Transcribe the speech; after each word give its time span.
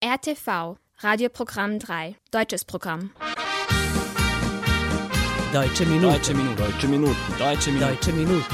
RTV, 0.00 0.76
Radioprogramm 1.00 1.80
3, 1.80 2.14
deutsches 2.30 2.64
Programm. 2.64 3.10
Deutsche 5.52 5.84
Minuten. 5.86 6.12
Deutsche 6.12 6.34
Minuten. 6.34 6.56
Deutsche 6.56 6.86
Minuten. 6.86 7.16
Deutsche 7.36 7.72
Minuten. 7.72 7.84
Deutsche 7.88 8.12
Minuten. 8.12 8.44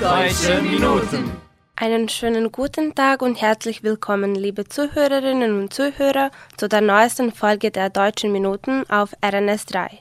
Deutsche 0.00 0.62
Minuten. 0.62 1.36
Einen 1.76 2.08
schönen 2.08 2.50
guten 2.50 2.94
Tag 2.94 3.20
und 3.20 3.42
herzlich 3.42 3.82
willkommen, 3.82 4.34
liebe 4.34 4.64
Zuhörerinnen 4.64 5.60
und 5.60 5.74
Zuhörer, 5.74 6.30
zu 6.56 6.66
der 6.66 6.80
neuesten 6.80 7.30
Folge 7.30 7.70
der 7.70 7.90
Deutschen 7.90 8.32
Minuten 8.32 8.88
auf 8.88 9.12
RNS 9.22 9.66
3. 9.66 9.98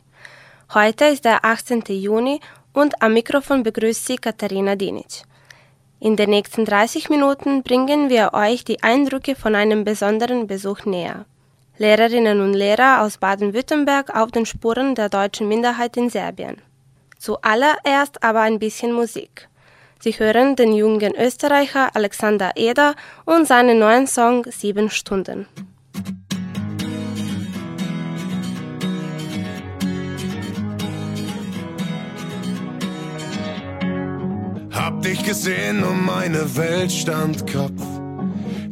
Heute 0.73 1.05
ist 1.05 1.25
der 1.25 1.43
18. 1.43 1.83
Juni 1.89 2.39
und 2.71 3.01
am 3.01 3.15
Mikrofon 3.15 3.63
begrüßt 3.63 4.05
Sie 4.05 4.15
Katharina 4.15 4.77
Dinic. 4.77 5.23
In 6.01 6.15
den 6.15 6.29
nächsten 6.29 6.63
30 6.63 7.09
Minuten 7.09 7.61
bringen 7.61 8.09
wir 8.09 8.33
euch 8.33 8.63
die 8.63 8.81
Eindrücke 8.81 9.35
von 9.35 9.53
einem 9.53 9.83
besonderen 9.83 10.47
Besuch 10.47 10.85
näher. 10.85 11.25
Lehrerinnen 11.77 12.39
und 12.39 12.53
Lehrer 12.53 13.01
aus 13.01 13.17
Baden-Württemberg 13.17 14.15
auf 14.15 14.31
den 14.31 14.45
Spuren 14.45 14.95
der 14.95 15.09
deutschen 15.09 15.49
Minderheit 15.49 15.97
in 15.97 16.09
Serbien. 16.09 16.61
Zuallererst 17.17 18.23
aber 18.23 18.39
ein 18.41 18.59
bisschen 18.59 18.93
Musik. 18.93 19.49
Sie 19.99 20.11
hören 20.17 20.55
den 20.55 20.71
jungen 20.71 21.13
Österreicher 21.15 21.93
Alexander 21.93 22.51
Eder 22.55 22.95
und 23.25 23.45
seinen 23.45 23.79
neuen 23.79 24.07
Song 24.07 24.45
Sieben 24.49 24.89
Stunden. 24.89 25.47
Hab 34.79 35.01
dich 35.01 35.25
gesehen 35.25 35.83
und 35.83 36.05
meine 36.05 36.55
Welt 36.55 36.89
stand 36.93 37.51
Kopf. 37.51 37.83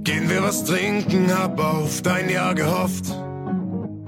Gehen 0.05 0.29
wir 0.29 0.41
was 0.41 0.63
trinken, 0.63 1.37
hab 1.37 1.59
auf 1.59 2.01
dein 2.01 2.29
Jahr 2.29 2.55
gehofft. 2.55 3.13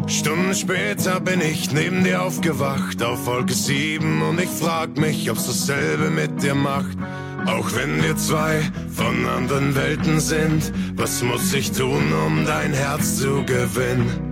Stunden 0.08 0.55
später 0.55 1.20
bin 1.20 1.41
ich 1.41 1.73
neben 1.73 2.05
dir 2.05 2.23
aufgewacht 2.23 3.03
auf 3.03 3.25
Wolke 3.25 3.53
7 3.53 4.22
und 4.22 4.39
ich 4.39 4.47
frag 4.47 4.97
mich, 4.97 5.30
ob's 5.30 5.47
dasselbe 5.47 6.09
mit 6.09 6.42
dir 6.42 6.55
macht. 6.55 6.97
Auch 7.45 7.75
wenn 7.75 8.02
wir 8.02 8.16
zwei 8.16 8.61
von 8.95 9.25
anderen 9.25 9.75
Welten 9.75 10.22
sind, 10.22 10.72
was 10.95 11.22
muss 11.22 11.53
ich 11.53 11.73
tun, 11.73 12.14
um 12.25 12.45
dein 12.45 12.73
Herz 12.73 13.17
zu 13.17 13.44
gewinnen? 13.44 14.28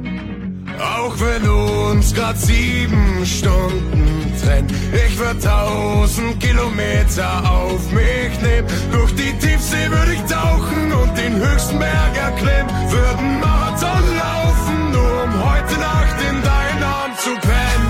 Auch 1.08 1.16
wenn 1.22 1.50
uns 1.50 2.14
grad 2.14 2.38
sieben 2.38 3.26
Stunden 3.26 4.34
trennt, 4.44 4.72
ich 4.72 5.18
würd 5.18 5.42
tausend 5.42 6.38
Kilometer 6.42 7.50
auf 7.50 7.80
mich 7.92 8.42
nehmen. 8.42 8.68
Durch 8.92 9.16
die 9.16 9.32
Tiefsee 9.40 9.90
würde 9.90 10.14
ich 10.16 10.22
tauchen 10.24 10.92
und 10.92 11.18
den 11.18 11.38
höchsten 11.38 11.80
Berg 11.80 12.18
erklimmen. 12.18 12.70
Würden 12.92 13.40
Marathon 13.40 14.04
laufen, 14.18 14.92
nur 14.92 15.24
um 15.24 15.34
heute 15.50 15.80
Nacht 15.80 16.18
in 16.30 16.42
deinen 16.44 16.84
Arm 16.84 17.12
zu 17.24 17.30
pennen. 17.40 17.90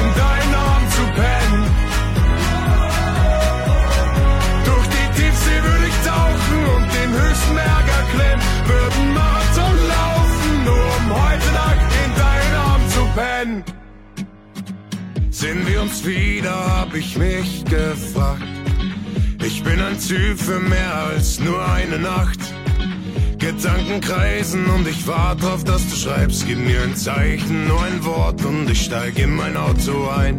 In 0.00 0.08
deinen 0.16 0.54
Arm 0.54 0.84
zu 0.96 1.02
pennen. 1.20 1.62
Durch 4.64 4.86
die 4.96 5.08
Tiefsee 5.20 5.62
würde 5.62 5.86
ich 5.88 5.98
tauchen 6.08 6.58
und 6.74 6.86
den 6.96 7.10
höchsten 7.20 7.54
Berg 7.54 7.86
erklimmen. 8.00 8.40
Würden 8.66 9.12
Marathon 9.12 9.76
laufen, 9.88 10.19
nur 10.64 10.84
um 10.96 11.10
heute 11.10 11.52
Nacht 11.52 11.90
in 12.04 12.10
deinen 12.16 12.54
Arm 12.54 12.88
zu 12.88 13.02
pennen. 13.14 13.64
Sehen 15.30 15.66
wir 15.66 15.82
uns 15.82 16.04
wieder, 16.04 16.54
hab 16.78 16.94
ich 16.94 17.16
mich 17.16 17.64
gefragt. 17.64 18.42
Ich 19.42 19.62
bin 19.62 19.80
ein 19.80 19.98
Typ 19.98 20.38
für 20.38 20.60
mehr 20.60 20.94
als 20.94 21.40
nur 21.40 21.66
eine 21.66 21.98
Nacht. 21.98 22.38
Gedanken 23.38 24.00
kreisen 24.02 24.66
und 24.66 24.86
ich 24.86 25.06
warte 25.06 25.42
drauf, 25.42 25.64
dass 25.64 25.88
du 25.88 25.96
schreibst. 25.96 26.46
Gib 26.46 26.58
mir 26.58 26.82
ein 26.82 26.94
Zeichen, 26.94 27.66
nur 27.66 27.82
ein 27.82 28.04
Wort 28.04 28.44
und 28.44 28.68
ich 28.70 28.82
steig 28.82 29.18
in 29.18 29.34
mein 29.34 29.56
Auto 29.56 30.08
ein. 30.08 30.36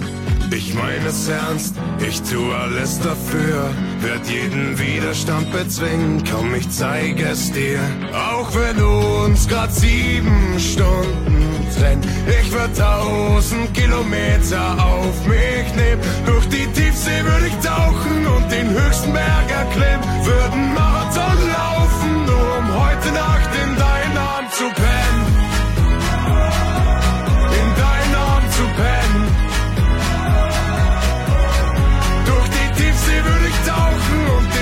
Ich 0.53 0.73
meine 0.73 1.07
es 1.07 1.29
ernst, 1.29 1.75
ich 2.05 2.21
tu 2.23 2.51
alles 2.51 2.99
dafür. 2.99 3.69
Werd 4.01 4.27
jeden 4.27 4.77
Widerstand 4.77 5.49
bezwingen, 5.53 6.21
komm, 6.29 6.53
ich 6.55 6.69
zeig 6.69 7.21
es 7.21 7.51
dir. 7.53 7.79
Auch 8.13 8.49
wenn 8.53 8.83
uns 8.83 9.47
grad 9.47 9.73
sieben 9.73 10.59
Stunden 10.59 11.67
trennt, 11.77 12.05
ich 12.41 12.51
würd 12.51 12.77
tausend 12.77 13.73
Kilometer 13.73 14.85
auf 14.85 15.25
mich 15.25 15.73
nehmen. 15.75 16.01
Durch 16.25 16.47
die 16.49 16.67
Tiefsee 16.73 17.23
würde 17.23 17.47
ich 17.47 17.55
tauchen 17.65 18.27
und 18.27 18.51
den 18.51 18.69
höchsten 18.71 19.13
Berg 19.13 19.51
erklimmen. 19.51 20.25
Würden 20.25 20.73
Marathon 20.73 21.37
laufen, 21.47 22.25
nur 22.25 22.57
um 22.57 22.67
heute 22.73 23.11
Nacht 23.13 23.49
in 23.63 23.75
deinen 23.77 24.17
Arm 24.17 24.45
zu 24.51 24.65
pennen. 24.65 24.90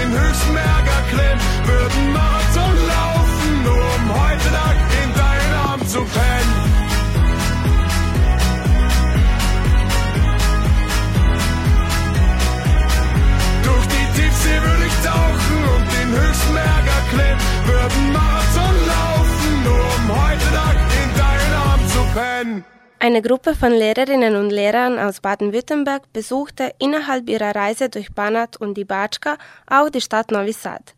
Den 0.09 0.19
höchsten 0.19 0.53
Berg 0.53 0.85
erklimmen. 0.87 1.39
Würden 1.65 2.13
Marathon 2.13 2.75
laufen, 2.87 3.63
nur 3.63 3.85
um 3.95 4.21
heute 4.21 4.51
Nacht 4.51 4.89
in 5.03 5.13
deinen 5.13 5.53
Arm 5.67 5.87
zu 5.87 5.99
pennen. 5.99 6.55
Durch 13.63 13.85
die 13.87 14.21
Tiefsee 14.21 14.61
würde 14.61 14.85
ich 14.85 14.97
tauchen 15.05 15.59
und 15.75 15.85
den 15.93 16.09
höchsten 16.21 16.53
Berg 16.53 16.85
erklimmen. 16.99 17.39
Würden 17.65 18.13
Marathon 18.13 18.75
laufen, 18.87 19.63
nur 19.63 19.85
um 19.95 20.23
heute 20.23 20.47
Nacht 20.53 20.87
in 21.01 21.09
deinen 21.17 21.53
Arm 21.53 21.87
zu 21.87 21.99
pennen. 22.13 22.78
Eine 23.01 23.21
Gruppe 23.21 23.55
von 23.55 23.71
Lehrerinnen 23.71 24.35
und 24.35 24.49
Lehrern 24.49 24.99
aus 24.99 25.21
Baden-Württemberg 25.21 26.11
besuchte 26.11 26.73
innerhalb 26.79 27.29
ihrer 27.29 27.55
Reise 27.55 27.87
durch 27.87 28.11
Banat 28.11 28.57
und 28.57 28.73
die 28.73 28.83
Batschka 28.83 29.37
auch 29.67 29.89
die 29.89 30.01
Stadt 30.01 30.31
Novi 30.31 30.51
Sad. 30.51 30.95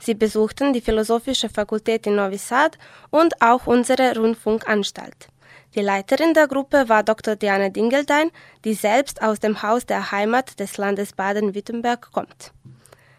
Sie 0.00 0.14
besuchten 0.14 0.72
die 0.72 0.80
Philosophische 0.80 1.48
Fakultät 1.48 2.04
in 2.08 2.16
Novi 2.16 2.36
Sad 2.36 2.76
und 3.10 3.40
auch 3.40 3.68
unsere 3.68 4.18
Rundfunkanstalt. 4.18 5.28
Die 5.76 5.82
Leiterin 5.82 6.34
der 6.34 6.48
Gruppe 6.48 6.88
war 6.88 7.04
Dr. 7.04 7.36
Diana 7.36 7.68
Dingeldein, 7.68 8.32
die 8.64 8.74
selbst 8.74 9.22
aus 9.22 9.38
dem 9.38 9.62
Haus 9.62 9.86
der 9.86 10.10
Heimat 10.10 10.58
des 10.58 10.78
Landes 10.78 11.12
Baden-Württemberg 11.12 12.10
kommt. 12.10 12.50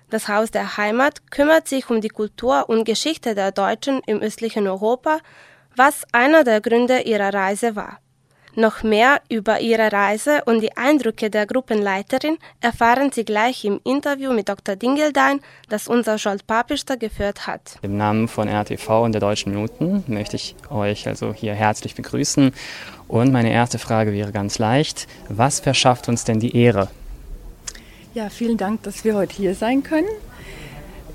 Das 0.10 0.28
Haus 0.28 0.52
der 0.52 0.76
Heimat 0.76 1.32
kümmert 1.32 1.70
sich 1.70 1.90
um 1.90 2.02
die 2.02 2.10
Kultur 2.10 2.68
und 2.68 2.84
Geschichte 2.84 3.36
der 3.36 3.54
Deutschen 3.54 4.02
im 4.06 4.20
östlichen 4.20 4.68
Europa, 4.68 5.20
was 5.78 6.04
einer 6.12 6.44
der 6.44 6.60
Gründe 6.60 7.00
ihrer 7.04 7.34
Reise 7.34 7.78
war. 7.78 8.00
Noch 8.60 8.82
mehr 8.82 9.22
über 9.30 9.60
ihre 9.60 9.92
Reise 9.92 10.42
und 10.48 10.62
die 10.62 10.76
Eindrücke 10.76 11.30
der 11.30 11.46
Gruppenleiterin 11.46 12.40
erfahren 12.60 13.12
Sie 13.12 13.24
gleich 13.24 13.64
im 13.66 13.80
Interview 13.84 14.34
mit 14.34 14.50
Dr. 14.50 14.76
Dingeldein, 14.76 15.42
das 15.70 15.88
unser 15.88 16.18
Scholt 16.18 16.48
Papister 16.48 16.98
geführt 16.98 17.46
hat. 17.46 17.78
Im 17.84 17.98
Namen 17.98 18.28
von 18.28 18.48
RTV 18.48 19.04
und 19.04 19.12
der 19.12 19.22
Deutschen 19.22 19.54
Minuten 19.54 20.04
möchte 20.08 20.38
ich 20.38 20.56
euch 20.72 21.08
also 21.08 21.36
hier 21.36 21.54
herzlich 21.54 21.94
begrüßen. 21.94 22.52
Und 23.08 23.32
meine 23.32 23.52
erste 23.52 23.78
Frage 23.78 24.12
wäre 24.12 24.32
ganz 24.32 24.58
leicht. 24.58 25.06
Was 25.30 25.60
verschafft 25.60 26.10
uns 26.10 26.24
denn 26.24 26.40
die 26.40 26.58
Ehre? 26.58 26.88
Ja, 28.16 28.30
vielen 28.30 28.58
Dank, 28.58 28.82
dass 28.82 29.04
wir 29.04 29.14
heute 29.14 29.36
hier 29.36 29.54
sein 29.54 29.84
können. 29.84 30.10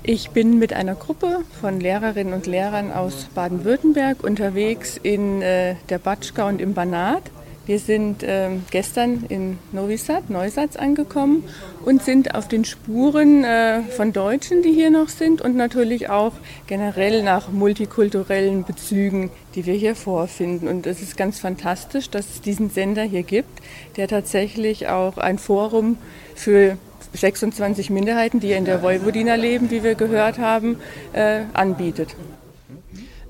Ich 0.05 0.31
bin 0.31 0.59
mit 0.59 0.73
einer 0.73 0.95
Gruppe 0.95 1.45
von 1.61 1.79
Lehrerinnen 1.79 2.33
und 2.33 2.45
Lehrern 2.45 2.91
aus 2.91 3.29
Baden-Württemberg 3.33 4.21
unterwegs 4.21 4.99
in 5.01 5.41
äh, 5.41 5.75
der 5.87 5.97
Batschka 5.97 6.45
und 6.49 6.59
im 6.59 6.73
Banat. 6.73 7.23
Wir 7.65 7.79
sind 7.79 8.21
äh, 8.21 8.49
gestern 8.69 9.23
in 9.29 9.57
Novi 9.71 9.95
Sad, 9.95 10.29
Neusatz 10.29 10.75
angekommen 10.75 11.45
und 11.85 12.03
sind 12.03 12.35
auf 12.35 12.49
den 12.49 12.65
Spuren 12.65 13.45
äh, 13.45 13.83
von 13.83 14.11
Deutschen, 14.11 14.61
die 14.61 14.73
hier 14.73 14.91
noch 14.91 15.07
sind 15.07 15.41
und 15.41 15.55
natürlich 15.55 16.09
auch 16.09 16.33
generell 16.67 17.23
nach 17.23 17.49
multikulturellen 17.49 18.65
Bezügen, 18.65 19.31
die 19.55 19.65
wir 19.65 19.75
hier 19.75 19.95
vorfinden. 19.95 20.67
Und 20.67 20.85
es 20.85 21.01
ist 21.01 21.15
ganz 21.15 21.39
fantastisch, 21.39 22.09
dass 22.09 22.29
es 22.29 22.41
diesen 22.41 22.69
Sender 22.69 23.03
hier 23.03 23.23
gibt, 23.23 23.61
der 23.95 24.09
tatsächlich 24.09 24.89
auch 24.89 25.17
ein 25.17 25.37
Forum 25.39 25.97
für 26.35 26.77
26 27.13 27.89
Minderheiten, 27.89 28.39
die 28.39 28.51
in 28.51 28.65
der 28.65 28.81
Vojvodina 28.81 29.35
leben, 29.35 29.69
wie 29.71 29.83
wir 29.83 29.95
gehört 29.95 30.39
haben, 30.39 30.77
äh, 31.13 31.41
anbietet. 31.53 32.15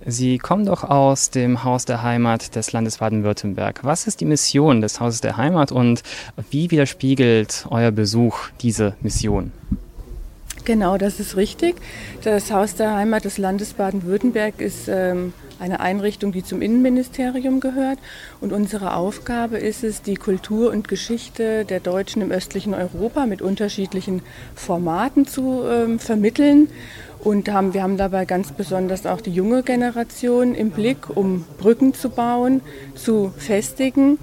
Sie 0.06 0.38
kommen 0.38 0.66
doch 0.66 0.84
aus 0.84 1.30
dem 1.30 1.64
Haus 1.64 1.86
der 1.86 2.04
Heimat 2.04 2.56
des 2.56 2.74
Landes 2.74 2.98
Baden-Württemberg. 2.98 3.80
Was 3.84 4.06
ist 4.06 4.20
die 4.20 4.26
Mission 4.26 4.82
des 4.82 5.00
Hauses 5.00 5.22
der 5.22 5.38
Heimat 5.38 5.72
und 5.72 6.04
wie 6.52 6.72
widerspiegelt 6.72 7.68
euer 7.70 7.92
Besuch 7.92 8.50
diese 8.62 8.96
Mission? 9.02 9.54
Genau, 10.66 10.98
das 10.98 11.20
ist 11.20 11.36
richtig. 11.36 11.76
Das 12.24 12.50
Haus 12.52 12.76
der 12.76 12.96
Heimat 12.96 13.26
des 13.26 13.38
Landes 13.38 13.74
Baden-Württemberg 13.74 14.62
ist 14.62 14.88
ähm, 14.88 15.34
eine 15.60 15.82
Einrichtung, 15.82 16.32
die 16.32 16.44
zum 16.44 16.62
Innenministerium 16.62 17.60
gehört. 17.60 18.00
Und 18.40 18.54
unsere 18.54 18.96
Aufgabe 18.96 19.58
ist 19.58 19.84
es, 19.84 20.02
die 20.02 20.16
Kultur 20.16 20.72
und 20.72 20.88
Geschichte 20.88 21.66
der 21.66 21.82
Deutschen 21.82 22.22
im 22.22 22.32
östlichen 22.32 22.74
Europa 22.74 23.26
mit 23.26 23.42
unterschiedlichen 23.42 24.22
Formaten 24.56 25.28
zu 25.28 25.64
ähm, 25.66 26.00
vermitteln 26.00 26.70
Und 27.20 27.50
haben, 27.50 27.74
wir 27.74 27.84
haben 27.84 27.98
dabei 27.98 28.26
ganz 28.26 28.52
besonders 28.52 29.06
auch 29.06 29.22
die 29.22 29.32
junge 29.32 29.64
Generation 29.64 30.56
im 30.56 30.72
Blick, 30.72 31.10
um 31.16 31.46
Brücken 31.58 31.94
zu 31.94 32.10
bauen, 32.10 32.62
zu 32.96 33.34
festigen. 33.38 34.18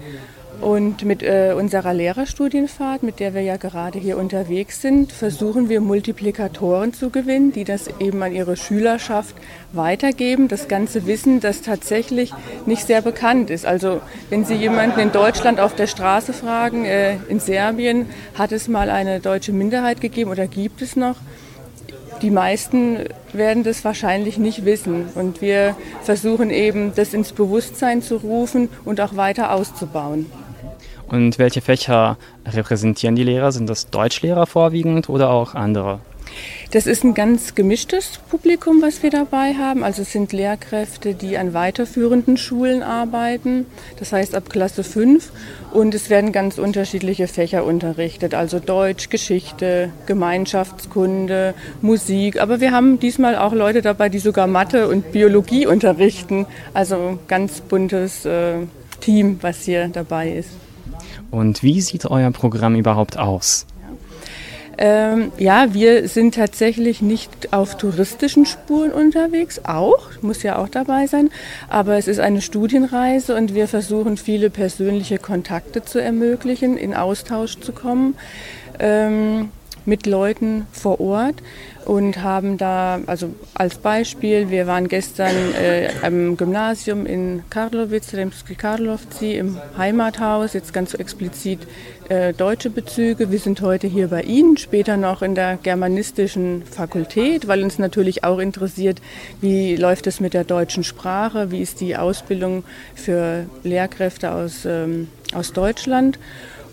Und 0.61 1.07
mit 1.07 1.23
äh, 1.23 1.55
unserer 1.57 1.95
Lehrerstudienfahrt, 1.95 3.03
mit 3.03 3.19
der 3.19 3.33
wir 3.33 3.41
ja 3.41 3.57
gerade 3.57 3.99
hier 3.99 4.19
unterwegs 4.19 4.83
sind, 4.83 5.11
versuchen 5.11 5.71
wir 5.71 5.81
Multiplikatoren 5.81 6.93
zu 6.93 7.09
gewinnen, 7.09 7.51
die 7.51 7.65
das 7.65 7.89
eben 7.99 8.23
an 8.23 8.35
ihre 8.35 8.59
Schülerschaft 8.59 9.35
weitergeben. 9.73 10.49
Das 10.49 10.69
ganze 10.69 11.07
Wissen, 11.07 11.41
das 11.41 11.63
tatsächlich 11.63 12.35
nicht 12.67 12.87
sehr 12.87 13.01
bekannt 13.01 13.49
ist. 13.49 13.65
Also 13.65 14.03
wenn 14.29 14.45
Sie 14.45 14.55
jemanden 14.55 15.01
in 15.01 15.13
Deutschland 15.13 15.61
auf 15.61 15.75
der 15.75 15.87
Straße 15.87 16.35
fragen, 16.35 16.85
äh, 16.85 17.17
in 17.29 17.41
Serbien 17.41 18.07
hat 18.35 18.53
es 18.53 18.69
mal 18.69 18.91
eine 18.91 19.21
deutsche 19.21 19.53
Minderheit 19.53 20.03
gegeben 20.03 20.31
oder 20.31 20.47
gibt 20.47 20.83
es 20.83 20.95
noch? 20.95 21.17
Die 22.21 22.31
meisten 22.31 22.99
werden 23.33 23.63
das 23.63 23.83
wahrscheinlich 23.83 24.37
nicht 24.37 24.67
wissen. 24.67 25.07
Und 25.15 25.41
wir 25.41 25.75
versuchen 26.03 26.51
eben, 26.51 26.93
das 26.95 27.15
ins 27.15 27.33
Bewusstsein 27.33 28.03
zu 28.03 28.17
rufen 28.17 28.69
und 28.85 29.01
auch 29.01 29.17
weiter 29.17 29.55
auszubauen. 29.55 30.27
Und 31.11 31.39
welche 31.39 31.61
Fächer 31.61 32.17
repräsentieren 32.47 33.17
die 33.17 33.25
Lehrer? 33.25 33.53
Sind 33.53 33.69
das 33.69 33.91
Deutschlehrer 33.91 34.47
vorwiegend 34.47 35.09
oder 35.09 35.31
auch 35.31 35.55
andere? 35.55 36.01
Das 36.71 36.87
ist 36.87 37.03
ein 37.03 37.15
ganz 37.15 37.57
gemischtes 37.57 38.21
Publikum, 38.31 38.81
was 38.81 39.03
wir 39.03 39.11
dabei 39.11 39.55
haben. 39.55 39.83
Also 39.83 40.03
es 40.03 40.13
sind 40.13 40.33
Lehrkräfte, 40.33 41.15
die 41.15 41.37
an 41.37 41.53
weiterführenden 41.53 42.37
Schulen 42.37 42.85
arbeiten, 42.85 43.67
das 43.99 44.13
heißt 44.13 44.37
ab 44.37 44.49
Klasse 44.49 44.85
5. 44.85 45.33
Und 45.73 45.95
es 45.97 46.11
werden 46.11 46.31
ganz 46.31 46.59
unterschiedliche 46.59 47.27
Fächer 47.27 47.65
unterrichtet, 47.65 48.35
also 48.35 48.61
Deutsch, 48.61 49.09
Geschichte, 49.09 49.91
Gemeinschaftskunde, 50.07 51.55
Musik. 51.83 52.41
Aber 52.41 52.61
wir 52.61 52.71
haben 52.71 53.01
diesmal 53.01 53.37
auch 53.37 53.53
Leute 53.53 53.83
dabei, 53.83 54.09
die 54.09 54.21
sogar 54.21 54.47
Mathe 54.47 54.87
und 54.87 55.11
Biologie 55.11 55.67
unterrichten. 55.67 56.47
Also 56.73 57.19
ganz 57.27 57.61
buntes 57.61 58.25
äh, 58.25 58.59
Team, 59.01 59.39
was 59.43 59.65
hier 59.65 59.89
dabei 59.89 60.31
ist. 60.31 60.60
Und 61.31 61.63
wie 61.63 61.81
sieht 61.81 62.07
euer 62.07 62.31
Programm 62.31 62.75
überhaupt 62.75 63.19
aus? 63.19 63.67
Ähm, 64.83 65.31
ja, 65.37 65.75
wir 65.75 66.09
sind 66.09 66.35
tatsächlich 66.37 67.03
nicht 67.03 67.53
auf 67.53 67.77
touristischen 67.77 68.47
Spuren 68.47 68.93
unterwegs, 68.93 69.61
auch, 69.65 70.09
muss 70.23 70.43
ja 70.43 70.57
auch 70.57 70.71
dabei 70.71 71.07
sein, 71.07 71.29
aber 71.69 71.99
es 71.99 72.09
ist 72.09 72.19
eine 72.19 72.41
Studienreise 72.41 73.37
und 73.37 73.55
wir 73.55 73.69
versuchen 73.69 74.17
viele 74.17 74.49
persönliche 74.49 75.19
Kontakte 75.19 75.85
zu 75.85 75.99
ermöglichen, 75.99 76.79
in 76.79 76.95
Austausch 76.95 77.61
zu 77.61 77.73
kommen. 77.73 78.15
Ähm, 78.79 79.51
mit 79.85 80.07
Leuten 80.07 80.67
vor 80.73 81.01
Ort 81.01 81.37
und 81.91 82.23
haben 82.23 82.57
da, 82.57 83.01
also 83.07 83.35
als 83.53 83.79
Beispiel, 83.79 84.49
wir 84.49 84.69
waren 84.69 84.87
gestern 84.87 85.35
äh, 85.61 85.89
am 86.03 86.37
Gymnasium 86.37 87.05
in 87.05 87.43
Karlovitz, 87.51 88.15
Remski 88.15 88.55
Karlovci, 88.55 89.35
im 89.35 89.59
Heimathaus, 89.77 90.53
jetzt 90.53 90.73
ganz 90.73 90.95
explizit 90.95 91.59
äh, 92.09 92.33
deutsche 92.33 92.71
Bezüge. 92.71 93.33
Wir 93.33 93.41
sind 93.41 93.61
heute 93.61 93.89
hier 93.89 94.07
bei 94.07 94.23
Ihnen, 94.23 94.57
später 94.57 94.97
noch 94.97 95.21
in 95.23 95.35
der 95.35 95.57
germanistischen 95.57 96.63
Fakultät, 96.63 97.49
weil 97.49 97.65
uns 97.65 97.81
natürlich 97.81 98.23
auch 98.23 98.39
interessiert, 98.39 99.03
wie 99.41 99.75
läuft 99.75 100.07
es 100.07 100.21
mit 100.21 100.33
der 100.33 100.45
deutschen 100.45 100.85
Sprache, 100.85 101.51
wie 101.51 101.61
ist 101.61 101.81
die 101.81 101.97
Ausbildung 101.97 102.63
für 102.95 103.47
Lehrkräfte 103.65 104.31
aus, 104.31 104.65
ähm, 104.65 105.09
aus 105.35 105.53
Deutschland 105.53 106.21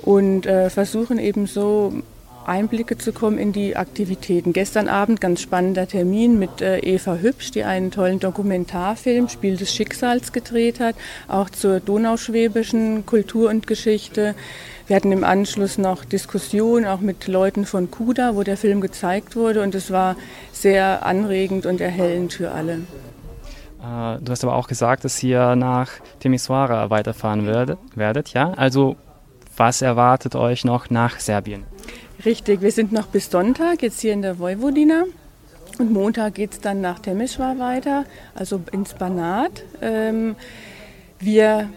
und 0.03 0.45
äh, 0.45 0.69
versuchen 0.69 1.17
eben 1.17 1.47
so 1.47 2.03
Einblicke 2.47 2.97
zu 2.97 3.11
kommen 3.11 3.37
in 3.37 3.51
die 3.51 3.75
Aktivitäten. 3.75 4.53
Gestern 4.53 4.87
Abend 4.87 5.21
ganz 5.21 5.41
spannender 5.41 5.87
Termin 5.87 6.39
mit 6.39 6.61
äh, 6.61 6.79
Eva 6.79 7.15
Hübsch, 7.15 7.51
die 7.51 7.63
einen 7.63 7.91
tollen 7.91 8.19
Dokumentarfilm 8.19 9.29
Spiel 9.29 9.57
des 9.57 9.73
Schicksals 9.73 10.31
gedreht 10.31 10.79
hat, 10.79 10.95
auch 11.27 11.49
zur 11.49 11.79
donauschwäbischen 11.79 13.05
Kultur 13.05 13.49
und 13.49 13.67
Geschichte. 13.67 14.35
Wir 14.87 14.95
hatten 14.95 15.11
im 15.11 15.23
Anschluss 15.23 15.77
noch 15.77 16.05
Diskussionen 16.05 16.85
auch 16.85 17.01
mit 17.01 17.27
Leuten 17.27 17.65
von 17.65 17.91
KUDA, 17.91 18.35
wo 18.35 18.43
der 18.43 18.57
Film 18.57 18.79
gezeigt 18.79 19.35
wurde 19.35 19.61
und 19.61 19.75
es 19.75 19.91
war 19.91 20.15
sehr 20.53 21.05
anregend 21.05 21.65
und 21.65 21.81
erhellend 21.81 22.33
für 22.33 22.51
alle. 22.51 22.79
Äh, 23.81 24.19
du 24.21 24.31
hast 24.31 24.43
aber 24.43 24.55
auch 24.55 24.67
gesagt, 24.67 25.03
dass 25.03 25.21
ihr 25.21 25.55
nach 25.55 25.91
Timisoara 26.19 26.89
weiterfahren 26.89 27.45
werdet, 27.45 27.79
werdet, 27.95 28.33
ja? 28.33 28.51
Also 28.51 28.95
was 29.57 29.81
erwartet 29.81 30.35
euch 30.35 30.65
noch 30.65 30.89
nach 30.89 31.19
Serbien? 31.19 31.65
Richtig, 32.25 32.61
wir 32.61 32.71
sind 32.71 32.91
noch 32.91 33.07
bis 33.07 33.29
Sonntag 33.29 33.83
jetzt 33.83 34.01
hier 34.01 34.13
in 34.13 34.23
der 34.23 34.39
Vojvodina. 34.39 35.03
Und 35.77 35.91
Montag 35.91 36.33
geht 36.35 36.53
es 36.53 36.59
dann 36.59 36.81
nach 36.81 36.97
Temeswar 36.97 37.59
weiter, 37.59 38.05
also 38.33 38.59
ins 38.71 38.95
Banat. 38.95 39.63
Ähm, 39.81 40.35
wir 41.19 41.69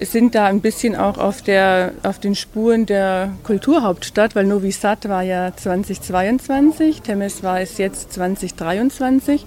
sind 0.00 0.34
da 0.34 0.46
ein 0.46 0.60
bisschen 0.60 0.96
auch 0.96 1.18
auf, 1.18 1.42
der, 1.42 1.92
auf 2.02 2.18
den 2.18 2.34
Spuren 2.34 2.86
der 2.86 3.32
Kulturhauptstadt, 3.44 4.34
weil 4.34 4.44
Novi 4.44 4.72
Sad 4.72 5.08
war 5.08 5.22
ja 5.22 5.54
2022, 5.54 7.02
Temeswar 7.02 7.60
ist 7.60 7.78
jetzt 7.78 8.12
2023. 8.12 9.46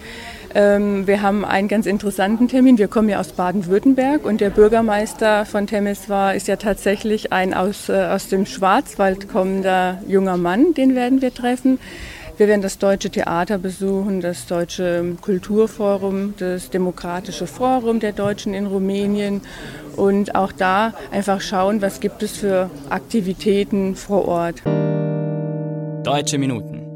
Ähm, 0.56 1.08
wir 1.08 1.22
haben 1.22 1.46
einen 1.46 1.68
ganz 1.68 1.86
interessanten 1.86 2.48
Termin. 2.48 2.78
Wir 2.78 2.88
kommen 2.88 3.10
ja 3.10 3.20
aus 3.20 3.34
Baden-Württemberg 3.34 4.26
und 4.26 4.42
der 4.42 4.50
Bürgermeister 4.50 5.46
von 5.46 5.68
Temeswar 5.68 6.36
ist 6.36 6.48
ja 6.48 6.56
tatsächlich 6.56 7.34
ein 7.34 7.54
aus, 7.54 7.90
äh, 7.90 7.94
aus 7.94 8.30
dem 8.30 8.46
Schwarzwald 8.46 9.30
kommender 9.30 10.02
junger 10.08 10.38
Mann, 10.38 10.74
den 10.74 10.96
werden 10.96 11.22
wir 11.22 11.34
treffen. 11.34 11.80
Wir 12.38 12.48
werden 12.48 12.62
das 12.62 12.78
Deutsche 12.78 13.10
Theater 13.10 13.58
besuchen, 13.58 14.22
das 14.22 14.46
Deutsche 14.46 15.16
Kulturforum, 15.22 16.36
das 16.38 16.70
Demokratische 16.70 17.48
Forum 17.48 18.00
der 18.00 18.12
Deutschen 18.12 18.54
in 18.54 18.68
Rumänien 18.68 19.42
und 19.96 20.36
auch 20.36 20.52
da 20.52 20.94
einfach 21.12 21.42
schauen, 21.42 21.82
was 21.82 22.00
gibt 22.00 22.22
es 22.22 22.38
für 22.38 22.70
Aktivitäten 22.92 23.96
vor 23.96 24.28
Ort. 24.28 24.62
Deutsche 26.04 26.38
Minuten. 26.38 26.87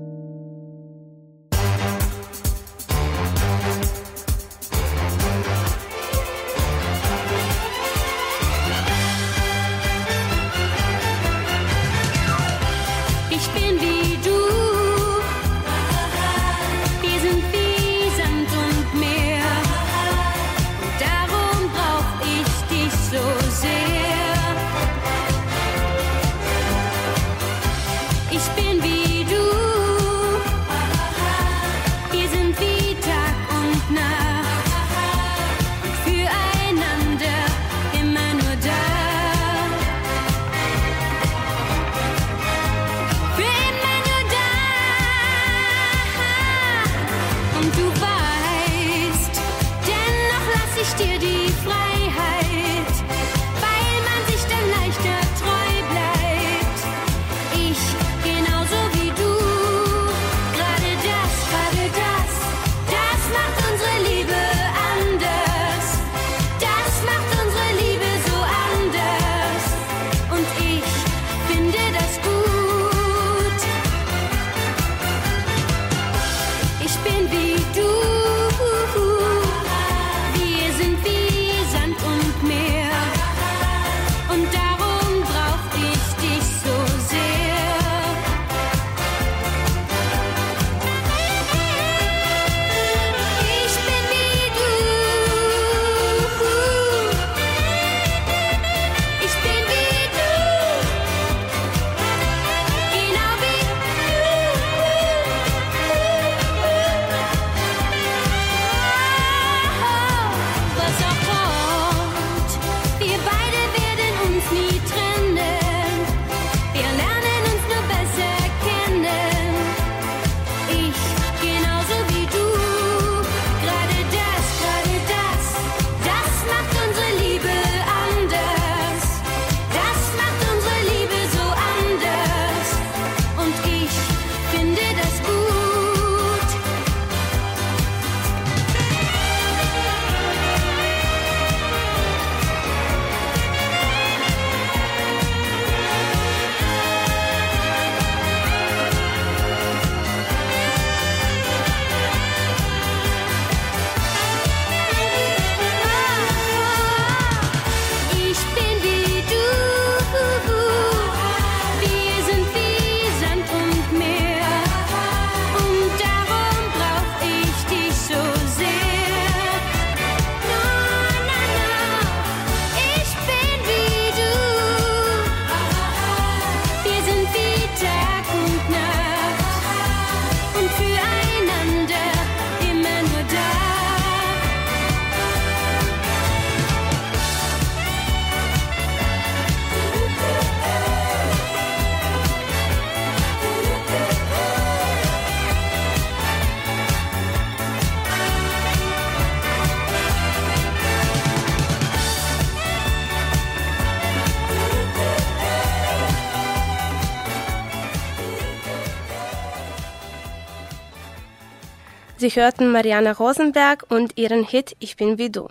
Sie 212.21 212.29
hörten 212.29 212.71
Mariana 212.71 213.13
Rosenberg 213.13 213.83
und 213.89 214.15
ihren 214.15 214.43
Hit 214.43 214.75
Ich 214.77 214.95
bin 214.95 215.17
wie 215.17 215.31
du. 215.31 215.47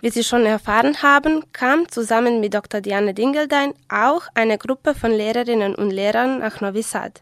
Wie 0.00 0.08
Sie 0.08 0.24
schon 0.24 0.46
erfahren 0.46 1.02
haben, 1.02 1.44
kam 1.52 1.90
zusammen 1.90 2.40
mit 2.40 2.54
Dr. 2.54 2.80
Diane 2.80 3.12
Dingeldein 3.12 3.74
auch 3.90 4.22
eine 4.32 4.56
Gruppe 4.56 4.94
von 4.94 5.12
Lehrerinnen 5.12 5.74
und 5.74 5.90
Lehrern 5.90 6.38
nach 6.38 6.62
Novi 6.62 6.80
Sad. 6.80 7.20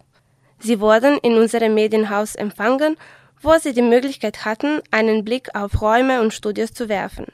Sie 0.61 0.79
wurden 0.79 1.19
in 1.25 1.35
unserem 1.39 1.75
Medienhaus 1.75 2.37
empfangen, 2.37 2.97
wo 3.41 3.59
sie 3.59 3.73
die 3.73 3.83
Möglichkeit 3.83 4.45
hatten, 4.45 4.81
einen 4.93 5.25
Blick 5.25 5.53
auf 5.57 5.83
Räume 5.83 6.21
und 6.21 6.33
Studios 6.33 6.73
zu 6.73 6.89
werfen. 6.89 7.27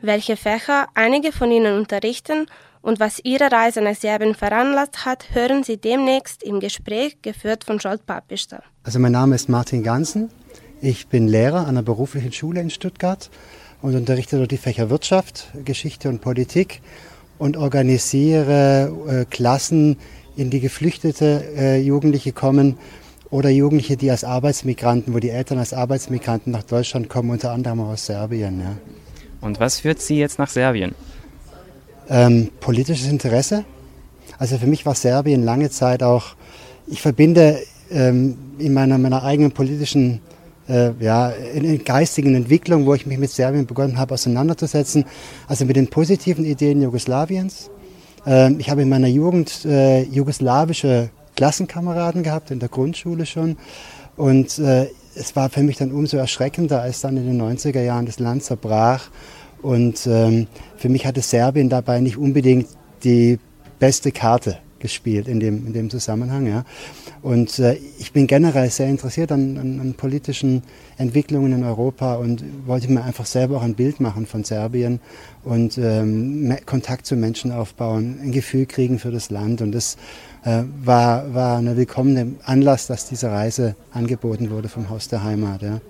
Welche 0.00 0.38
Fächer 0.38 0.86
einige 0.94 1.32
von 1.32 1.50
ihnen 1.50 1.76
unterrichten 1.76 2.46
und 2.82 3.00
was 3.00 3.20
ihre 3.24 3.50
Reise 3.50 3.80
nach 3.80 3.94
Serbien 3.94 4.34
veranlasst 4.34 5.06
hat, 5.06 5.26
hören 5.32 5.62
Sie 5.62 5.76
demnächst 5.76 6.42
im 6.42 6.60
Gespräch, 6.60 7.22
geführt 7.22 7.64
von 7.64 7.80
Scholt 7.80 8.04
Papister. 8.04 8.62
Also 8.82 8.98
mein 8.98 9.12
Name 9.12 9.36
ist 9.36 9.48
Martin 9.48 9.82
Gansen. 9.82 10.30
Ich 10.80 11.06
bin 11.06 11.28
Lehrer 11.28 11.68
an 11.68 11.76
der 11.76 11.82
beruflichen 11.82 12.32
Schule 12.32 12.60
in 12.60 12.70
Stuttgart 12.70 13.30
und 13.80 13.94
unterrichte 13.94 14.36
dort 14.36 14.50
die 14.50 14.56
Fächer 14.56 14.90
Wirtschaft, 14.90 15.46
Geschichte 15.64 16.08
und 16.08 16.20
Politik 16.20 16.82
und 17.38 17.56
organisiere 17.56 18.92
äh, 19.08 19.24
Klassen, 19.24 19.96
in 20.36 20.50
die 20.50 20.60
geflüchtete 20.60 21.44
äh, 21.56 21.80
Jugendliche 21.80 22.32
kommen 22.32 22.78
oder 23.30 23.48
Jugendliche, 23.50 23.96
die 23.96 24.10
als 24.10 24.24
Arbeitsmigranten, 24.24 25.14
wo 25.14 25.18
die 25.18 25.30
Eltern 25.30 25.58
als 25.58 25.72
Arbeitsmigranten 25.72 26.52
nach 26.52 26.62
Deutschland 26.62 27.08
kommen, 27.08 27.30
unter 27.30 27.52
anderem 27.52 27.80
aus 27.80 28.06
Serbien. 28.06 28.60
Ja. 28.60 28.76
Und 29.40 29.60
was 29.60 29.80
führt 29.80 30.00
Sie 30.00 30.18
jetzt 30.18 30.38
nach 30.38 30.48
Serbien? 30.48 30.94
Ähm, 32.12 32.50
politisches 32.60 33.08
Interesse. 33.08 33.64
Also 34.38 34.58
für 34.58 34.66
mich 34.66 34.84
war 34.84 34.94
Serbien 34.94 35.44
lange 35.44 35.70
Zeit 35.70 36.02
auch, 36.02 36.34
ich 36.86 37.00
verbinde 37.00 37.58
ähm, 37.90 38.36
in 38.58 38.74
meiner, 38.74 38.98
meiner 38.98 39.22
eigenen 39.22 39.52
politischen 39.52 40.20
äh, 40.68 40.90
ja, 41.00 41.30
in, 41.30 41.64
in 41.64 41.82
geistigen 41.82 42.34
Entwicklung, 42.34 42.84
wo 42.84 42.92
ich 42.92 43.06
mich 43.06 43.16
mit 43.16 43.30
Serbien 43.30 43.64
begonnen 43.64 43.96
habe 43.96 44.12
auseinanderzusetzen, 44.12 45.06
also 45.48 45.64
mit 45.64 45.76
den 45.76 45.88
positiven 45.88 46.44
Ideen 46.44 46.82
Jugoslawiens. 46.82 47.70
Ähm, 48.26 48.56
ich 48.58 48.68
habe 48.68 48.82
in 48.82 48.90
meiner 48.90 49.08
Jugend 49.08 49.64
äh, 49.64 50.02
jugoslawische 50.02 51.08
Klassenkameraden 51.34 52.22
gehabt, 52.22 52.50
in 52.50 52.58
der 52.58 52.68
Grundschule 52.68 53.24
schon. 53.24 53.56
Und 54.18 54.58
äh, 54.58 54.88
es 55.14 55.34
war 55.34 55.48
für 55.48 55.62
mich 55.62 55.78
dann 55.78 55.90
umso 55.90 56.18
erschreckender, 56.18 56.82
als 56.82 57.00
dann 57.00 57.16
in 57.16 57.24
den 57.24 57.40
90er 57.40 57.80
Jahren 57.80 58.04
das 58.04 58.18
Land 58.18 58.44
zerbrach. 58.44 59.08
Und 59.62 60.06
ähm, 60.06 60.48
für 60.76 60.88
mich 60.88 61.06
hatte 61.06 61.22
Serbien 61.22 61.68
dabei 61.68 62.00
nicht 62.00 62.16
unbedingt 62.16 62.66
die 63.04 63.38
beste 63.78 64.12
Karte 64.12 64.58
gespielt 64.82 65.28
in 65.28 65.40
dem, 65.40 65.66
in 65.66 65.72
dem 65.72 65.88
Zusammenhang. 65.88 66.46
Ja. 66.46 66.64
Und 67.22 67.58
äh, 67.60 67.78
ich 67.98 68.12
bin 68.12 68.26
generell 68.26 68.68
sehr 68.68 68.88
interessiert 68.88 69.32
an, 69.32 69.56
an, 69.56 69.80
an, 69.80 69.94
politischen 69.94 70.62
Entwicklungen 70.98 71.52
in 71.52 71.64
Europa 71.64 72.16
und 72.16 72.44
wollte 72.66 72.90
mir 72.90 73.04
einfach 73.04 73.24
selber 73.24 73.58
auch 73.58 73.62
ein 73.62 73.74
Bild 73.74 74.00
machen 74.00 74.26
von 74.26 74.44
Serbien 74.44 75.00
und 75.44 75.78
ähm, 75.78 76.56
Kontakt 76.66 77.06
zu 77.06 77.16
Menschen 77.16 77.52
aufbauen, 77.52 78.18
ein 78.22 78.32
Gefühl 78.32 78.66
kriegen 78.66 78.98
für 78.98 79.12
das 79.12 79.30
Land. 79.30 79.62
Und 79.62 79.72
das 79.72 79.96
äh, 80.44 80.64
war, 80.84 81.32
war 81.32 81.58
eine 81.58 81.76
willkommene 81.76 82.34
Anlass, 82.44 82.88
dass 82.88 83.08
diese 83.08 83.30
Reise 83.30 83.76
angeboten 83.92 84.50
wurde 84.50 84.68
vom 84.68 84.90
Haus 84.90 85.06
der 85.08 85.22
Heimat. 85.22 85.62
Ja. 85.62 85.80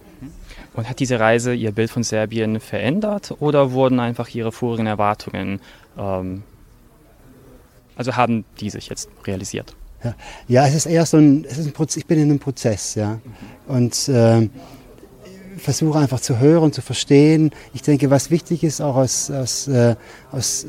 Und 0.75 0.89
hat 0.89 1.01
diese 1.01 1.21
Reise 1.21 1.55
Ihr 1.55 1.73
Bild 1.73 1.91
von 1.91 2.03
Serbien 2.03 2.59
verändert 2.61 3.35
oder 3.41 3.73
wurden 3.73 4.01
einfach 4.01 4.29
Ihre 4.29 4.53
vorigen 4.53 4.87
Erwartungen 4.87 5.61
ähm, 5.99 6.43
also 7.97 8.17
haben 8.17 8.45
die 8.61 8.71
sich 8.71 8.89
jetzt 8.89 9.09
realisiert? 9.27 9.75
Ja, 10.03 10.15
ja 10.49 10.67
es 10.67 10.75
ist 10.75 10.87
eher 10.87 11.07
so 11.07 11.19
ein, 11.19 11.45
es 11.45 11.59
ist 11.59 11.67
ein 11.67 11.73
Prozess, 11.73 11.99
ich 11.99 12.07
bin 12.07 12.19
in 12.19 12.31
einem 12.31 12.39
Prozess, 12.39 12.95
ja. 12.95 13.21
Und 13.69 14.09
äh, 14.09 14.49
versuche 15.59 15.99
einfach 15.99 16.21
zu 16.21 16.39
hören, 16.39 16.73
zu 16.73 16.83
verstehen. 16.83 17.51
Ich 17.75 17.83
denke, 17.83 18.11
was 18.11 18.31
wichtig 18.31 18.65
ist, 18.65 18.81
auch 18.81 18.97
aus, 18.97 19.31
aus, 19.31 19.69
äh, 19.69 19.97
aus 20.33 20.67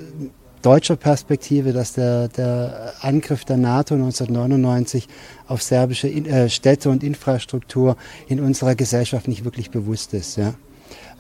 deutscher 0.64 0.96
Perspektive, 0.96 1.74
dass 1.74 1.94
der, 1.94 2.30
der 2.30 2.94
Angriff 3.02 3.46
der 3.46 3.58
NATO 3.58 3.94
1999 3.94 5.08
auf 5.48 5.62
serbische 5.62 6.08
äh, 6.08 6.50
Städte 6.50 6.90
und 6.90 7.04
Infrastruktur 7.04 7.98
in 8.28 8.40
unserer 8.40 8.76
Gesellschaft 8.76 9.28
nicht 9.28 9.46
wirklich 9.46 9.70
bewusst 9.70 10.14
ist. 10.14 10.38
Ja. 10.38 10.56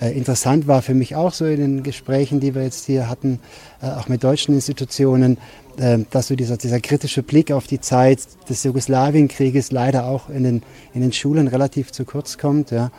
Äh, 0.01 0.17
interessant 0.17 0.67
war 0.67 0.81
für 0.81 0.93
mich 0.93 1.15
auch 1.15 1.33
so 1.33 1.45
in 1.45 1.59
den 1.59 1.83
Gesprächen, 1.83 2.39
die 2.39 2.55
wir 2.55 2.63
jetzt 2.63 2.85
hier 2.85 3.09
hatten, 3.09 3.39
äh, 3.81 3.87
auch 3.87 4.07
mit 4.07 4.23
deutschen 4.23 4.55
Institutionen, 4.55 5.37
äh, 5.77 5.99
dass 6.09 6.27
so 6.27 6.35
dieser, 6.35 6.57
dieser 6.57 6.79
kritische 6.79 7.23
Blick 7.23 7.51
auf 7.51 7.67
die 7.67 7.79
Zeit 7.79 8.19
des 8.49 8.63
Jugoslawienkrieges 8.63 9.71
leider 9.71 10.05
auch 10.05 10.29
in 10.29 10.43
den, 10.43 10.63
in 10.93 11.01
den 11.01 11.13
Schulen 11.13 11.47
relativ 11.47 11.91
zu 11.91 12.05
kurz 12.05 12.37
kommt. 12.37 12.71
Ja. 12.71 12.91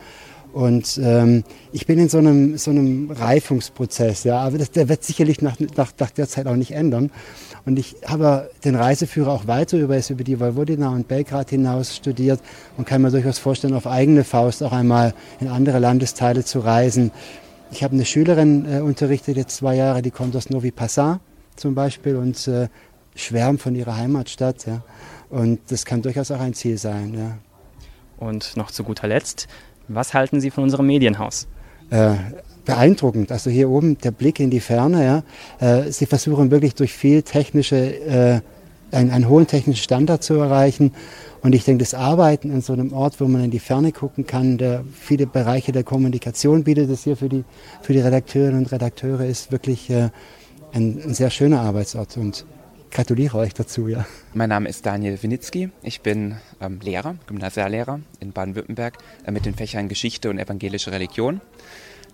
Und 0.54 1.00
ähm, 1.02 1.42
ich 1.72 1.84
bin 1.84 1.98
in 1.98 2.08
so 2.08 2.18
einem, 2.18 2.56
so 2.58 2.70
einem 2.70 3.10
Reifungsprozess, 3.10 4.22
ja, 4.22 4.38
aber 4.38 4.56
das, 4.56 4.70
der 4.70 4.88
wird 4.88 5.02
sicherlich 5.02 5.42
nach, 5.42 5.56
nach, 5.76 5.90
nach 5.98 6.10
der 6.12 6.28
Zeit 6.28 6.46
auch 6.46 6.54
nicht 6.54 6.70
ändern. 6.70 7.10
Und 7.66 7.76
ich 7.76 7.96
habe 8.06 8.48
den 8.64 8.76
Reiseführer 8.76 9.32
auch 9.32 9.48
weiter 9.48 9.78
über, 9.78 9.98
über 10.08 10.22
die 10.22 10.38
Vojvodina 10.38 10.90
und 10.90 11.08
Belgrad 11.08 11.50
hinaus 11.50 11.96
studiert 11.96 12.38
und 12.76 12.86
kann 12.86 13.02
mir 13.02 13.10
durchaus 13.10 13.40
vorstellen, 13.40 13.74
auf 13.74 13.88
eigene 13.88 14.22
Faust 14.22 14.62
auch 14.62 14.70
einmal 14.70 15.12
in 15.40 15.48
andere 15.48 15.80
Landesteile 15.80 16.44
zu 16.44 16.60
reisen. 16.60 17.10
Ich 17.72 17.82
habe 17.82 17.94
eine 17.94 18.04
Schülerin 18.04 18.64
äh, 18.72 18.78
unterrichtet, 18.78 19.36
jetzt 19.36 19.56
zwei 19.56 19.74
Jahre, 19.74 20.02
die 20.02 20.12
kommt 20.12 20.36
aus 20.36 20.50
Novi 20.50 20.70
Pazar 20.70 21.18
zum 21.56 21.74
Beispiel 21.74 22.14
und 22.14 22.46
äh, 22.46 22.68
schwärmt 23.16 23.60
von 23.60 23.74
ihrer 23.74 23.96
Heimatstadt. 23.96 24.66
Ja. 24.66 24.84
Und 25.30 25.58
das 25.72 25.84
kann 25.84 26.00
durchaus 26.00 26.30
auch 26.30 26.38
ein 26.38 26.54
Ziel 26.54 26.78
sein. 26.78 27.12
Ja. 27.14 27.38
Und 28.24 28.56
noch 28.56 28.70
zu 28.70 28.84
guter 28.84 29.08
Letzt, 29.08 29.48
was 29.88 30.14
halten 30.14 30.40
Sie 30.40 30.50
von 30.50 30.64
unserem 30.64 30.86
Medienhaus? 30.86 31.46
Äh, 31.90 32.14
beeindruckend. 32.64 33.30
Also 33.30 33.50
hier 33.50 33.68
oben 33.68 33.98
der 33.98 34.10
Blick 34.10 34.40
in 34.40 34.50
die 34.50 34.60
Ferne. 34.60 35.24
Ja. 35.60 35.84
Äh, 35.84 35.90
Sie 35.90 36.06
versuchen 36.06 36.50
wirklich 36.50 36.74
durch 36.74 36.92
viel 36.92 37.22
technische, 37.22 37.76
äh, 37.76 38.40
einen, 38.90 39.10
einen, 39.10 39.28
hohen 39.28 39.46
technischen 39.46 39.82
Standard 39.82 40.22
zu 40.22 40.34
erreichen. 40.34 40.92
Und 41.42 41.54
ich 41.54 41.64
denke, 41.64 41.84
das 41.84 41.92
Arbeiten 41.92 42.50
an 42.50 42.62
so 42.62 42.72
einem 42.72 42.92
Ort, 42.92 43.20
wo 43.20 43.26
man 43.26 43.44
in 43.44 43.50
die 43.50 43.58
Ferne 43.58 43.92
gucken 43.92 44.26
kann, 44.26 44.56
der 44.56 44.82
viele 44.98 45.26
Bereiche 45.26 45.72
der 45.72 45.84
Kommunikation 45.84 46.64
bietet, 46.64 46.90
das 46.90 47.04
hier 47.04 47.16
für 47.16 47.28
die, 47.28 47.44
für 47.82 47.92
die 47.92 48.00
Redakteurinnen 48.00 48.60
und 48.60 48.72
Redakteure 48.72 49.26
ist 49.26 49.52
wirklich 49.52 49.90
äh, 49.90 50.08
ein, 50.72 51.02
ein 51.04 51.14
sehr 51.14 51.30
schöner 51.30 51.60
Arbeitsort. 51.60 52.16
Und 52.16 52.46
gratuliere 52.94 53.38
euch 53.38 53.52
dazu, 53.52 53.88
ja. 53.88 54.06
Mein 54.34 54.48
Name 54.48 54.68
ist 54.68 54.86
Daniel 54.86 55.20
Winitzki. 55.20 55.70
Ich 55.82 56.00
bin 56.00 56.36
ähm, 56.60 56.78
Lehrer, 56.80 57.16
Gymnasiallehrer 57.26 58.00
in 58.20 58.30
Baden-Württemberg 58.30 58.98
äh, 59.26 59.32
mit 59.32 59.44
den 59.44 59.54
Fächern 59.54 59.88
Geschichte 59.88 60.30
und 60.30 60.38
evangelische 60.38 60.92
Religion. 60.92 61.40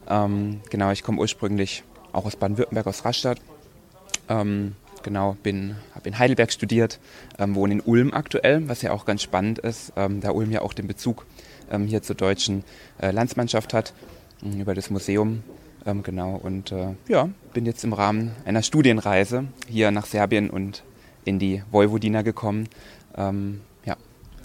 Ähm, 0.08 0.62
genau, 0.70 0.90
ich 0.90 1.02
komme 1.02 1.18
ursprünglich 1.18 1.84
auch 2.12 2.24
aus 2.24 2.36
Baden-Württemberg, 2.36 2.86
aus 2.86 3.04
Rastatt. 3.04 3.38
Ähm, 4.30 4.74
genau, 5.02 5.36
habe 5.94 6.08
in 6.08 6.18
Heidelberg 6.18 6.50
studiert, 6.50 6.98
ähm, 7.38 7.54
wohne 7.54 7.74
in 7.74 7.80
Ulm 7.82 8.14
aktuell, 8.14 8.66
was 8.66 8.80
ja 8.80 8.92
auch 8.92 9.04
ganz 9.04 9.22
spannend 9.22 9.58
ist, 9.58 9.92
ähm, 9.96 10.22
da 10.22 10.30
Ulm 10.30 10.50
ja 10.50 10.62
auch 10.62 10.72
den 10.72 10.86
Bezug 10.86 11.26
ähm, 11.70 11.86
hier 11.88 12.02
zur 12.02 12.16
deutschen 12.16 12.64
äh, 13.02 13.10
Landsmannschaft 13.10 13.74
hat, 13.74 13.92
über 14.42 14.74
das 14.74 14.88
Museum 14.88 15.42
ähm, 15.86 16.02
genau, 16.02 16.34
und 16.34 16.72
äh, 16.72 16.94
ja, 17.08 17.28
bin 17.52 17.66
jetzt 17.66 17.84
im 17.84 17.92
Rahmen 17.92 18.32
einer 18.44 18.62
Studienreise 18.62 19.44
hier 19.68 19.90
nach 19.90 20.06
Serbien 20.06 20.50
und 20.50 20.82
in 21.24 21.38
die 21.38 21.62
Vojvodina 21.70 22.22
gekommen. 22.22 22.68
Ähm, 23.16 23.60
ja. 23.84 23.96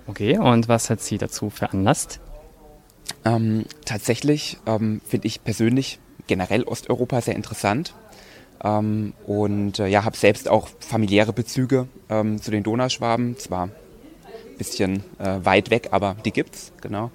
Okay, 0.08 0.38
und 0.38 0.68
was 0.68 0.90
hat 0.90 1.02
Sie 1.02 1.18
dazu 1.18 1.50
veranlasst? 1.50 2.20
Ähm, 3.24 3.66
tatsächlich 3.86 4.58
ähm, 4.66 5.02
finde 5.06 5.28
ich 5.28 5.44
persönlich 5.44 6.00
generell 6.28 6.64
Osteuropa 6.64 7.22
sehr 7.22 7.36
interessant. 7.36 7.94
Ähm, 8.64 9.14
und 9.26 9.80
äh, 9.80 9.88
ja, 9.88 10.04
habe 10.04 10.18
selbst 10.18 10.50
auch 10.50 10.70
familiäre 10.80 11.34
Bezüge 11.34 11.88
ähm, 12.10 12.42
zu 12.42 12.52
den 12.52 12.64
Donauschwaben. 12.64 13.38
Zwar 13.38 13.64
ein 13.64 14.58
bisschen 14.58 15.04
äh, 15.20 15.40
weit 15.44 15.70
weg, 15.70 15.90
aber 15.92 16.16
die 16.26 16.32
gibt's, 16.32 16.72
genau. 16.82 17.12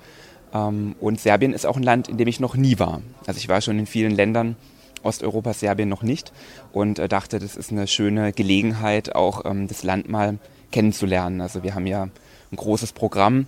Ähm, 0.53 0.95
und 1.01 1.21
Serbien 1.21 1.53
ist 1.53 1.67
auch 1.67 1.77
ein 1.77 1.83
Land, 1.83 2.09
in 2.09 2.19
dem 2.19 2.29
ich 2.29 2.41
noch 2.41 2.57
nie 2.57 2.79
war. 2.79 3.03
Also 3.27 3.39
ich 3.39 3.49
war 3.49 3.61
schon 3.61 3.79
in 3.79 3.87
vielen 3.87 4.13
Ländern 4.13 4.57
Osteuropas, 5.03 5.61
Serbien 5.61 5.89
noch 5.89 6.03
nicht 6.03 6.33
und 6.73 6.99
äh, 6.99 7.09
dachte, 7.09 7.39
das 7.39 7.57
ist 7.57 7.73
eine 7.73 7.87
schöne 7.87 8.33
Gelegenheit, 8.33 9.15
auch 9.15 9.45
ähm, 9.45 9.67
das 9.67 9.83
Land 9.83 10.09
mal 10.09 10.39
kennenzulernen. 10.73 11.41
Also 11.41 11.63
wir 11.63 11.75
haben 11.75 11.87
ja 11.87 12.03
ein 12.03 12.57
großes 12.57 12.93
Programm, 12.93 13.47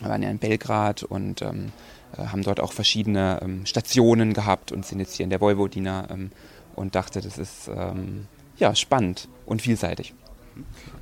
wir 0.00 0.08
waren 0.08 0.22
ja 0.22 0.30
in 0.30 0.38
Belgrad 0.38 1.02
und 1.02 1.42
ähm, 1.42 1.72
äh, 2.16 2.26
haben 2.26 2.42
dort 2.42 2.60
auch 2.60 2.72
verschiedene 2.72 3.60
Stationen 3.64 4.32
gehabt 4.32 4.72
und 4.72 4.86
sind 4.86 5.00
jetzt 5.00 5.14
hier 5.14 5.24
in 5.24 5.30
der 5.30 5.40
Vojvodina 5.40 6.08
und 6.76 6.94
dachte, 6.94 7.20
das 7.20 7.36
ist 7.38 7.70
ja 8.56 8.74
spannend 8.74 9.28
und 9.46 9.62
vielseitig. 9.62 10.14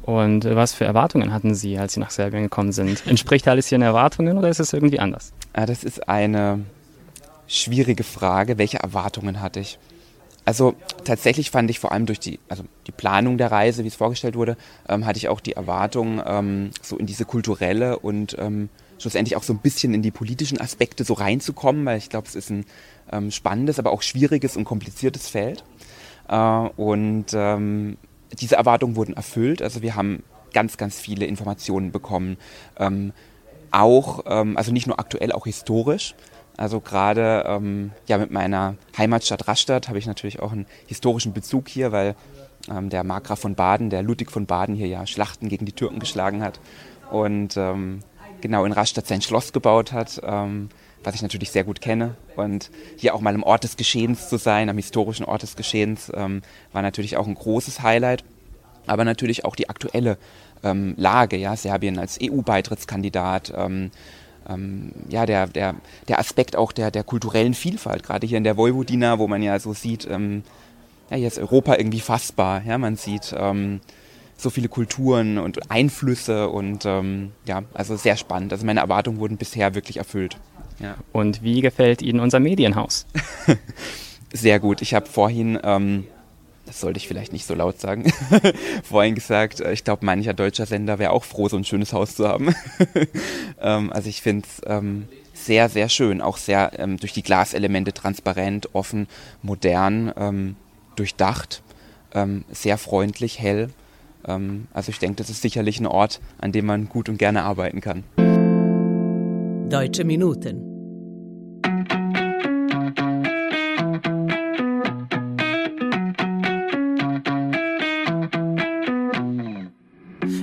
Und 0.02 0.45
was 0.45 0.73
für 0.73 0.85
Erwartungen 0.85 1.33
hatten 1.33 1.55
Sie, 1.55 1.78
als 1.78 1.95
Sie 1.95 2.00
nach 2.00 2.11
Serbien 2.11 2.43
gekommen 2.43 2.73
sind? 2.73 3.07
Entspricht 3.07 3.47
alles 3.47 3.71
Ihren 3.71 3.83
Erwartungen 3.83 4.38
oder 4.38 4.49
ist 4.49 4.61
es 4.61 4.73
irgendwie 4.73 5.00
anders? 5.00 5.33
Ah, 5.52 5.67
das 5.67 5.85
ist 5.85 6.09
eine 6.09 6.61
schwierige 7.47 8.05
Frage. 8.05 8.59
Welche 8.59 8.78
Erwartungen 8.78 9.40
hatte 9.40 9.61
ich? 9.61 9.78
Also 10.45 10.75
tatsächlich 11.05 11.50
fand 11.50 11.69
ich 11.69 11.78
vor 11.78 11.93
allem 11.93 12.07
durch 12.07 12.21
die, 12.21 12.40
also 12.49 12.64
die 12.87 12.93
Planung 12.93 13.37
der 13.37 13.52
Reise, 13.52 13.85
wie 13.85 13.88
es 13.88 13.97
vorgestellt 13.97 14.35
wurde, 14.35 14.57
ähm, 14.88 15.05
hatte 15.05 15.19
ich 15.19 15.28
auch 15.28 15.40
die 15.40 15.52
Erwartung, 15.52 16.23
ähm, 16.25 16.71
so 16.81 16.97
in 16.97 17.05
diese 17.05 17.26
kulturelle 17.26 17.99
und 17.99 18.35
ähm, 18.38 18.71
schlussendlich 18.99 19.37
auch 19.37 19.43
so 19.43 19.52
ein 19.52 19.59
bisschen 19.59 19.93
in 19.93 20.00
die 20.00 20.11
politischen 20.11 20.59
Aspekte 20.59 21.05
so 21.05 21.12
reinzukommen, 21.12 21.85
weil 21.85 21.99
ich 21.99 22.09
glaube, 22.09 22.28
es 22.28 22.35
ist 22.35 22.49
ein 22.49 22.64
ähm, 23.12 23.31
spannendes, 23.31 23.78
aber 23.78 23.90
auch 23.90 24.00
schwieriges 24.00 24.57
und 24.57 24.64
kompliziertes 24.64 25.28
Feld. 25.28 25.64
Äh, 26.28 26.37
und 26.37 27.26
ähm, 27.35 27.99
diese 28.32 28.56
Erwartungen 28.56 28.97
wurden 28.97 29.14
erfüllt. 29.14 29.62
Also 29.62 29.82
wir 29.82 29.94
haben 29.94 30.23
ganz, 30.52 30.76
ganz 30.76 30.99
viele 30.99 31.26
Informationen 31.26 31.92
bekommen. 31.92 32.37
Ähm, 32.78 33.12
auch, 33.70 34.25
ähm, 34.26 34.56
also 34.56 34.73
nicht 34.73 34.87
nur 34.87 34.99
aktuell, 34.99 35.32
auch 35.32 35.44
historisch. 35.44 36.14
Also 36.56 36.80
gerade 36.80 37.44
ähm, 37.47 37.92
ja 38.06 38.18
mit 38.18 38.32
meiner 38.32 38.75
Heimatstadt 38.97 39.47
Rastatt 39.47 39.88
habe 39.88 39.99
ich 39.99 40.06
natürlich 40.06 40.40
auch 40.40 40.50
einen 40.50 40.66
historischen 40.87 41.32
Bezug 41.32 41.69
hier, 41.69 41.93
weil 41.93 42.17
ähm, 42.69 42.91
der 42.91 43.04
Markgraf 43.04 43.38
von 43.38 43.54
Baden, 43.54 43.91
der 43.91 44.02
Ludwig 44.02 44.30
von 44.30 44.47
Baden 44.47 44.75
hier 44.75 44.88
ja 44.88 45.06
Schlachten 45.06 45.49
gegen 45.49 45.67
die 45.67 45.73
Türken 45.73 46.00
geschlagen 46.00 46.43
hat 46.43 46.58
und 47.10 47.56
ähm, 47.56 48.00
genau 48.41 48.64
in 48.64 48.73
Rastatt 48.73 49.06
sein 49.06 49.23
Schloss 49.23 49.52
gebaut 49.52 49.93
hat, 49.93 50.21
ähm, 50.25 50.69
was 51.04 51.15
ich 51.15 51.23
natürlich 51.23 51.50
sehr 51.50 51.65
gut 51.65 51.80
kenne. 51.80 52.17
Und 52.37 52.71
hier 52.97 53.15
auch 53.15 53.21
mal 53.21 53.34
im 53.34 53.43
Ort 53.43 53.65
des 53.65 53.76
Geschehens 53.76 54.28
zu 54.28 54.37
sein, 54.37 54.69
am 54.69 54.76
historischen 54.76 55.25
Ort 55.25 55.43
des 55.43 55.56
Geschehens, 55.56 56.11
ähm, 56.15 56.43
war 56.73 56.82
natürlich 56.82 57.17
auch 57.17 57.26
ein 57.26 57.34
großes 57.34 57.82
Highlight. 57.82 58.25
Aber 58.87 59.04
natürlich 59.04 59.45
auch 59.45 59.56
die 59.56 59.69
aktuelle 59.69 60.19
ähm, 60.63 60.95
Lage, 60.97 61.37
ja, 61.37 61.56
Serbien 61.56 61.99
als 61.99 62.19
EU-Beitrittskandidat, 62.23 63.52
ähm, 63.56 63.91
ähm, 64.49 64.93
ja, 65.08 65.26
der, 65.26 65.47
der, 65.47 65.75
der 66.08 66.19
Aspekt 66.19 66.56
auch 66.56 66.73
der, 66.73 66.91
der 66.91 67.04
kulturellen 67.04 67.54
Vielfalt, 67.54 68.02
gerade 68.02 68.26
hier 68.26 68.39
in 68.39 68.45
der 68.45 68.56
Vojvodina, 68.56 69.19
wo 69.19 69.28
man 69.28 69.43
ja 69.43 69.58
so 69.58 69.75
sieht, 69.75 70.08
ähm, 70.11 70.43
ja, 71.11 71.17
hier 71.17 71.28
ist 71.28 71.39
Europa 71.39 71.76
irgendwie 71.76 72.00
fassbar, 72.00 72.63
ja, 72.65 72.78
man 72.78 72.97
sieht 72.97 73.34
ähm, 73.37 73.80
so 74.37 74.50
viele 74.50 74.69
Kulturen 74.69 75.39
und 75.39 75.71
Einflüsse 75.71 76.49
und 76.49 76.87
ähm, 76.87 77.32
ja, 77.45 77.63
also 77.75 77.97
sehr 77.97 78.17
spannend. 78.17 78.52
Also 78.52 78.65
meine 78.65 78.80
Erwartungen 78.80 79.19
wurden 79.19 79.37
bisher 79.37 79.75
wirklich 79.75 79.97
erfüllt. 79.97 80.39
Ja. 80.80 80.97
Und 81.12 81.43
wie 81.43 81.60
gefällt 81.60 82.02
Ihnen 82.02 82.21
unser 82.21 82.41
Medienhaus? 82.41 83.06
sehr 84.32 84.60
gut. 84.60 84.82
Ich 84.82 84.95
habe 84.95 85.06
vorhin 85.06 85.58
ähm, 85.62 86.04
das 86.69 86.80
sollte 86.80 86.99
ich 86.99 87.08
vielleicht 87.08 87.32
nicht 87.32 87.47
so 87.47 87.54
laut 87.54 87.80
sagen, 87.80 88.12
vorhin 88.84 89.14
gesagt, 89.14 89.60
äh, 89.60 89.73
ich 89.73 89.84
glaube, 89.84 90.04
mancher 90.04 90.34
deutscher 90.34 90.67
Sender 90.67 90.99
wäre 90.99 91.12
auch 91.12 91.25
froh, 91.25 91.49
so 91.49 91.56
ein 91.56 91.64
schönes 91.64 91.93
Haus 91.93 92.14
zu 92.14 92.28
haben. 92.28 92.54
ähm, 93.60 93.91
also 93.91 94.08
ich 94.08 94.21
finde 94.23 94.47
es 94.47 94.60
ähm, 94.67 95.08
sehr, 95.32 95.71
sehr 95.71 95.88
schön, 95.88 96.21
auch 96.21 96.36
sehr 96.36 96.78
ähm, 96.78 96.99
durch 96.99 97.14
die 97.14 97.23
Glaselemente 97.23 97.93
transparent, 97.95 98.75
offen, 98.75 99.08
modern, 99.43 100.12
ähm, 100.17 100.56
durchdacht, 100.95 101.62
ähm, 102.14 102.45
sehr 102.52 102.78
freundlich, 102.78 103.41
hell. 103.41 103.71
Also 104.75 104.91
ich 104.91 104.99
denke, 104.99 105.17
das 105.17 105.30
ist 105.30 105.41
sicherlich 105.41 105.80
ein 105.80 105.86
Ort, 105.86 106.21
an 106.36 106.52
dem 106.52 106.67
man 106.67 106.91
gut 106.91 107.08
und 107.08 107.17
gerne 107.17 107.45
arbeiten 107.45 107.80
kann. 107.80 108.04
Deutsche 109.69 110.04
Minuten. 110.04 110.65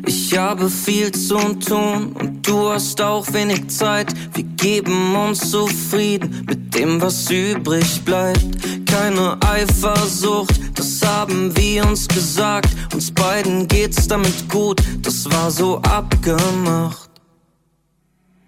Ich 0.05 0.37
habe 0.37 0.69
viel 0.69 1.11
zu 1.11 1.37
tun 1.55 2.13
und 2.13 2.47
du 2.47 2.69
hast 2.69 3.01
auch 3.01 3.25
wenig 3.33 3.67
Zeit. 3.69 4.13
Wir 4.33 4.43
geben 4.43 5.15
uns 5.15 5.49
zufrieden 5.49 6.45
mit 6.47 6.75
dem, 6.75 7.01
was 7.01 7.31
übrig 7.31 8.01
bleibt. 8.03 8.45
Keine 8.85 9.37
Eifersucht, 9.41 10.59
das 10.75 11.01
haben 11.05 11.55
wir 11.57 11.85
uns 11.87 12.07
gesagt. 12.07 12.69
Uns 12.93 13.11
beiden 13.11 13.67
geht's 13.67 14.07
damit 14.07 14.49
gut, 14.49 14.81
das 15.01 15.25
war 15.31 15.49
so 15.49 15.77
abgemacht. 15.79 17.04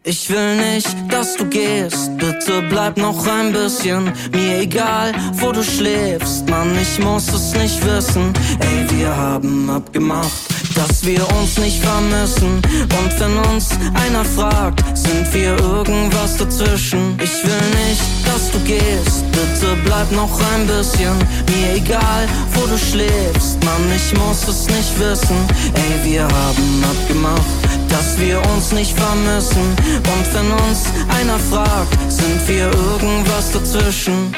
Ich 0.10 0.30
will 0.30 0.56
nicht, 0.56 0.88
dass 1.10 1.36
du 1.36 1.43
gehst, 1.50 2.17
bitte 2.17 2.62
bleib 2.70 2.96
noch 2.96 3.28
ein 3.28 3.52
bisschen. 3.52 4.06
Mir 4.32 4.60
egal, 4.60 5.12
wo 5.34 5.52
du 5.52 5.62
schläfst, 5.62 6.50
Mann, 6.50 6.74
ich 6.82 6.98
muss 7.04 7.28
es 7.28 7.54
nicht 7.54 7.86
wissen. 7.86 8.32
Ey, 8.62 8.89
wir 8.98 9.13
haben 9.13 9.70
abgemacht 9.70 10.32
dass 10.78 11.04
wir 11.04 11.28
uns 11.39 11.58
nicht 11.58 11.82
vermissen. 11.84 12.62
Und 13.00 13.20
wenn 13.20 13.38
uns 13.52 13.70
einer 14.06 14.24
fragt, 14.24 14.84
sind 14.96 15.34
wir 15.34 15.58
irgendwas 15.58 16.38
dazwischen. 16.38 17.17
Ich 17.22 17.43
will 17.43 17.67
nicht, 17.88 18.02
dass 18.26 18.52
du 18.52 18.60
gehst, 18.60 19.26
bitte 19.32 19.76
bleib 19.86 20.12
noch 20.12 20.39
ein 20.54 20.67
bisschen. 20.67 21.17
Mir 21.50 21.76
egal, 21.76 22.28
wo 22.54 22.67
du 22.67 22.78
schläfst, 22.78 23.58
Mann, 23.65 23.91
ich 23.96 24.17
muss 24.20 24.48
es 24.48 24.67
nicht 24.67 25.00
wissen. 25.00 25.38
Ey, 25.74 26.12
wir 26.12 26.24
haben 26.24 26.84
abgemacht, 26.84 27.58
dass 27.89 28.17
wir 28.19 28.41
uns 28.54 28.71
nicht 28.71 28.97
vermissen. 28.97 29.76
Und 29.97 30.34
wenn 30.34 30.52
uns 30.67 30.86
einer 31.10 31.39
fragt, 31.39 32.12
sind 32.12 32.47
wir 32.47 32.65
irgendwas 32.71 33.52
dazwischen. 33.52 34.34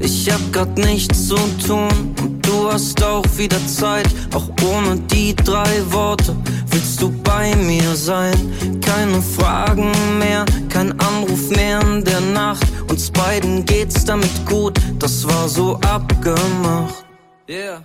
Ich 0.00 0.30
hab 0.30 0.52
grad 0.52 0.76
nichts 0.78 1.28
zu 1.28 1.36
tun 1.66 1.88
und 2.22 2.46
du 2.46 2.70
hast 2.70 3.02
auch 3.02 3.24
wieder 3.36 3.64
Zeit. 3.66 4.08
Auch 4.34 4.48
ohne 4.64 4.98
die 5.00 5.34
drei 5.34 5.82
Worte 5.90 6.36
willst 6.70 7.00
du 7.00 7.10
bei 7.22 7.54
mir 7.56 7.94
sein. 7.94 8.80
Keine 8.80 9.22
Fragen 9.22 9.92
mehr, 10.18 10.44
kein 10.68 10.92
Anruf 11.00 11.50
mehr 11.50 11.80
in 11.80 12.04
der 12.04 12.20
Nacht. 12.20 12.66
Uns 12.88 13.10
beiden 13.10 13.64
geht's 13.64 14.04
damit 14.04 14.46
gut, 14.46 14.78
das 14.98 15.26
war 15.26 15.48
so 15.48 15.78
abgemacht. 15.80 17.04
Yeah. 17.48 17.82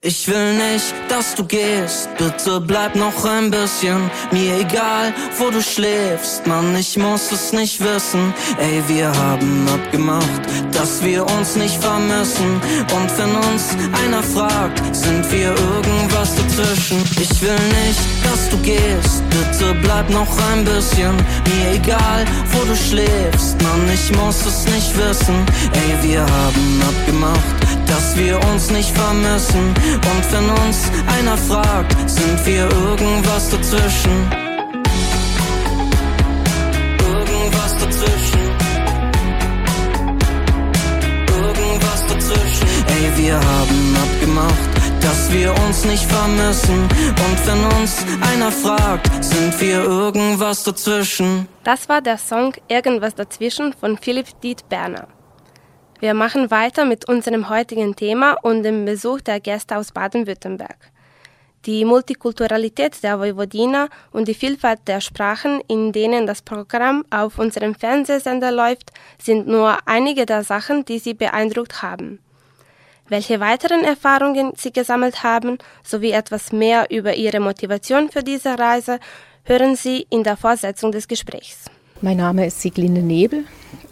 Ich 0.00 0.28
will 0.28 0.54
nicht, 0.54 0.94
dass 1.08 1.34
du 1.34 1.42
gehst, 1.44 2.08
bitte 2.18 2.60
bleib 2.60 2.94
noch 2.94 3.24
ein 3.24 3.50
bisschen. 3.50 4.08
Mir 4.30 4.60
egal, 4.60 5.12
wo 5.38 5.50
du 5.50 5.60
schläfst, 5.60 6.46
Mann, 6.46 6.76
ich 6.76 6.96
muss 6.96 7.32
es 7.32 7.52
nicht 7.52 7.80
wissen. 7.80 8.32
Ey, 8.60 8.80
wir 8.86 9.08
haben 9.08 9.66
abgemacht, 9.68 10.42
dass 10.70 11.02
wir 11.02 11.26
uns 11.26 11.56
nicht 11.56 11.82
vermissen. 11.82 12.60
Und 12.94 13.18
wenn 13.18 13.34
uns 13.50 13.74
einer 14.04 14.22
fragt, 14.22 14.80
sind 14.94 15.28
wir 15.32 15.48
irgendwas 15.48 16.32
dazwischen. 16.36 17.02
Ich 17.20 17.42
will 17.42 17.58
nicht, 17.82 18.00
dass 18.22 18.48
du 18.50 18.56
gehst, 18.58 19.24
bitte 19.30 19.74
bleib 19.82 20.08
noch 20.10 20.30
ein 20.52 20.64
bisschen. 20.64 21.16
Mir 21.16 21.72
egal, 21.74 22.24
wo 22.52 22.64
du 22.66 22.76
schläfst, 22.76 23.60
Mann, 23.64 23.90
ich 23.92 24.16
muss 24.16 24.46
es 24.46 24.64
nicht 24.66 24.96
wissen. 24.96 25.44
Ey, 25.72 26.08
wir 26.08 26.20
haben 26.20 26.82
abgemacht 26.86 27.77
dass 27.88 28.16
wir 28.16 28.38
uns 28.50 28.70
nicht 28.70 28.90
vermissen. 28.96 29.74
Und 30.10 30.32
wenn 30.32 30.50
uns 30.66 30.90
einer 31.18 31.36
fragt, 31.36 31.96
sind 32.08 32.46
wir 32.46 32.70
irgendwas 32.70 33.50
dazwischen. 33.50 34.16
Irgendwas 37.08 37.72
dazwischen. 37.82 38.42
Irgendwas 41.42 42.06
dazwischen. 42.08 42.66
Ey, 42.86 43.24
wir 43.24 43.34
haben 43.34 43.96
abgemacht 43.96 44.78
dass 45.00 45.32
wir 45.32 45.54
uns 45.66 45.84
nicht 45.84 46.04
vermissen. 46.04 46.82
Und 46.82 47.46
wenn 47.46 47.80
uns 47.80 48.04
einer 48.32 48.50
fragt, 48.50 49.24
sind 49.24 49.58
wir 49.60 49.82
irgendwas 49.84 50.64
dazwischen. 50.64 51.48
Das 51.64 51.88
war 51.88 52.02
der 52.02 52.18
Song 52.18 52.54
Irgendwas 52.68 53.14
dazwischen 53.14 53.72
von 53.72 53.96
Philipp 53.96 54.26
Diet 54.42 54.68
Berner. 54.68 55.08
Wir 56.00 56.14
machen 56.14 56.52
weiter 56.52 56.84
mit 56.84 57.08
unserem 57.08 57.48
heutigen 57.48 57.96
Thema 57.96 58.34
und 58.42 58.62
dem 58.62 58.84
Besuch 58.84 59.20
der 59.20 59.40
Gäste 59.40 59.76
aus 59.76 59.90
Baden-Württemberg. 59.90 60.76
Die 61.66 61.84
Multikulturalität 61.84 63.02
der 63.02 63.18
Vojvodina 63.18 63.88
und 64.12 64.28
die 64.28 64.34
Vielfalt 64.34 64.86
der 64.86 65.00
Sprachen, 65.00 65.60
in 65.66 65.90
denen 65.90 66.24
das 66.24 66.40
Programm 66.40 67.04
auf 67.10 67.40
unserem 67.40 67.74
Fernsehsender 67.74 68.52
läuft, 68.52 68.92
sind 69.20 69.48
nur 69.48 69.76
einige 69.86 70.24
der 70.24 70.44
Sachen, 70.44 70.84
die 70.84 71.00
sie 71.00 71.14
beeindruckt 71.14 71.82
haben. 71.82 72.20
Welche 73.08 73.40
weiteren 73.40 73.82
Erfahrungen 73.82 74.52
sie 74.54 74.72
gesammelt 74.72 75.24
haben, 75.24 75.58
sowie 75.82 76.12
etwas 76.12 76.52
mehr 76.52 76.86
über 76.90 77.14
ihre 77.14 77.40
Motivation 77.40 78.08
für 78.08 78.22
diese 78.22 78.56
Reise, 78.56 79.00
hören 79.42 79.74
Sie 79.74 80.06
in 80.10 80.22
der 80.22 80.36
Fortsetzung 80.36 80.92
des 80.92 81.08
Gesprächs. 81.08 81.64
Mein 82.00 82.18
Name 82.18 82.46
ist 82.46 82.62
Sieglinde 82.62 83.02
Nebel. 83.02 83.44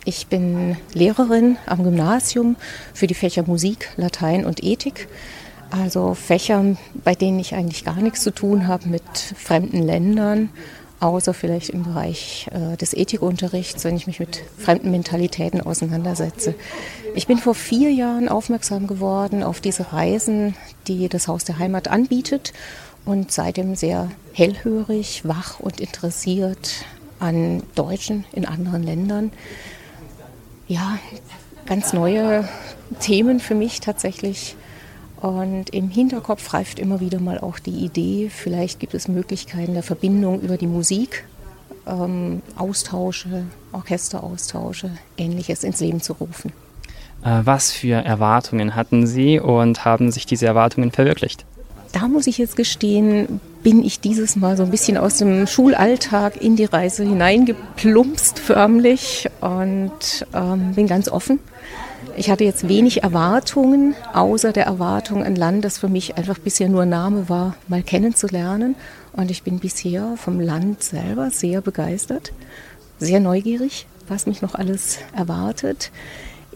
Ich 0.05 0.29
bin 0.29 0.77
Lehrerin 0.95 1.57
am 1.67 1.83
Gymnasium 1.83 2.55
für 2.95 3.09
die 3.09 3.15
Fächer 3.15 3.43
Musik, 3.45 3.91
Latein 3.97 4.47
und 4.47 4.63
Ethik. 4.63 5.09
Also 5.71 6.15
Fächer, 6.15 6.77
bei 7.03 7.17
denen 7.17 7.41
ich 7.41 7.57
eigentlich 7.57 7.85
gar 7.85 7.97
nichts 7.97 8.23
zu 8.23 8.31
tun 8.33 8.69
habe 8.69 8.89
mit 8.89 9.03
fremden 9.37 9.83
Ländern, 9.83 10.51
außer 11.01 11.35
vielleicht 11.35 11.71
im 11.71 11.83
Bereich 11.83 12.49
äh, 12.53 12.77
des 12.77 12.95
Ethikunterrichts, 12.95 13.83
wenn 13.83 13.97
ich 13.97 14.07
mich 14.07 14.21
mit 14.21 14.41
fremden 14.57 14.93
Mentalitäten 14.93 15.61
auseinandersetze. 15.61 16.55
Ich 17.17 17.27
bin 17.27 17.39
vor 17.39 17.57
vier 17.57 17.91
Jahren 17.91 18.29
aufmerksam 18.29 18.87
geworden 18.87 19.43
auf 19.43 19.61
diese 19.61 19.93
Reisen, 19.93 20.55
die 20.87 21.09
das 21.09 21.27
Haus 21.27 21.43
der 21.43 21.59
Heimat 21.59 21.89
anbietet 21.89 22.53
und 23.05 23.33
seitdem 23.33 23.75
sehr 23.75 24.13
hellhörig, 24.33 25.23
wach 25.25 25.59
und 25.59 25.81
interessiert 25.81 26.85
an 27.19 27.63
Deutschen 27.75 28.25
in 28.33 28.47
anderen 28.47 28.83
Ländern. 28.83 29.33
Ja, 30.69 30.99
ganz 31.67 31.93
neue 31.93 32.49
Themen 33.01 33.41
für 33.41 33.55
mich 33.55 33.81
tatsächlich. 33.81 34.57
Und 35.21 35.71
im 35.71 35.89
Hinterkopf 35.89 36.53
reift 36.53 36.79
immer 36.79 37.01
wieder 37.01 37.21
mal 37.21 37.39
auch 37.39 37.59
die 37.59 37.85
Idee, 37.85 38.29
vielleicht 38.29 38.81
gibt 38.81 38.95
es 38.95 39.09
Möglichkeiten 39.09 39.73
der 39.73 39.83
Verbindung 39.83 40.41
über 40.41 40.57
die 40.57 40.67
Musik 40.67 41.25
ähm, 41.87 42.43
Austausche, 42.57 43.45
Orchesteraustausche, 43.73 44.91
ähnliches 45.17 45.65
ins 45.65 45.81
Leben 45.81 46.01
zu 46.01 46.15
rufen. 46.15 46.53
Äh, 47.25 47.41
was 47.45 47.73
für 47.73 47.95
Erwartungen 47.95 48.75
hatten 48.75 49.07
Sie 49.07 49.41
und 49.41 49.85
haben 49.85 50.11
sich 50.11 50.27
diese 50.27 50.47
Erwartungen 50.47 50.91
verwirklicht? 50.93 51.47
Da 51.93 52.09
muss 52.09 52.27
ich 52.27 52.39
jetzt 52.39 52.57
gestehen, 52.57 53.41
bin 53.63 53.85
ich 53.85 54.01
dieses 54.01 54.37
Mal 54.37 54.57
so 54.57 54.63
ein 54.63 54.71
bisschen 54.71 54.97
aus 54.97 55.19
dem 55.19 55.47
Schulalltag 55.47 56.41
in 56.41 56.57
die 56.57 56.67
Reise 56.67 57.05
hineingeplumpst 57.05 58.39
förmlich 58.39 59.29
und 59.41 60.27
ähm, 60.35 60.75
bin 60.75 60.87
ganz 60.87 61.09
offen. 61.09 61.41
Ich 62.17 62.31
hatte 62.31 62.45
jetzt 62.45 62.69
wenig 62.69 63.03
Erwartungen, 63.03 63.95
außer 64.13 64.53
der 64.53 64.65
Erwartung, 64.65 65.23
ein 65.23 65.37
Land, 65.37 65.65
das 65.65 65.79
für 65.79 65.89
mich 65.89 66.17
einfach 66.17 66.39
bisher 66.39 66.69
nur 66.69 66.87
Name 66.87 67.29
war, 67.29 67.57
mal 67.69 67.83
kennenzulernen. 67.83 68.75
Und 69.13 69.31
ich 69.31 69.43
bin 69.43 69.59
bisher 69.59 70.15
vom 70.17 70.41
Land 70.41 70.83
selber 70.83 71.31
sehr 71.31 71.61
begeistert, 71.61 72.33
sehr 72.99 73.21
neugierig, 73.21 73.87
was 74.09 74.27
mich 74.27 74.43
noch 74.43 74.55
alles 74.55 74.99
erwartet. 75.15 75.91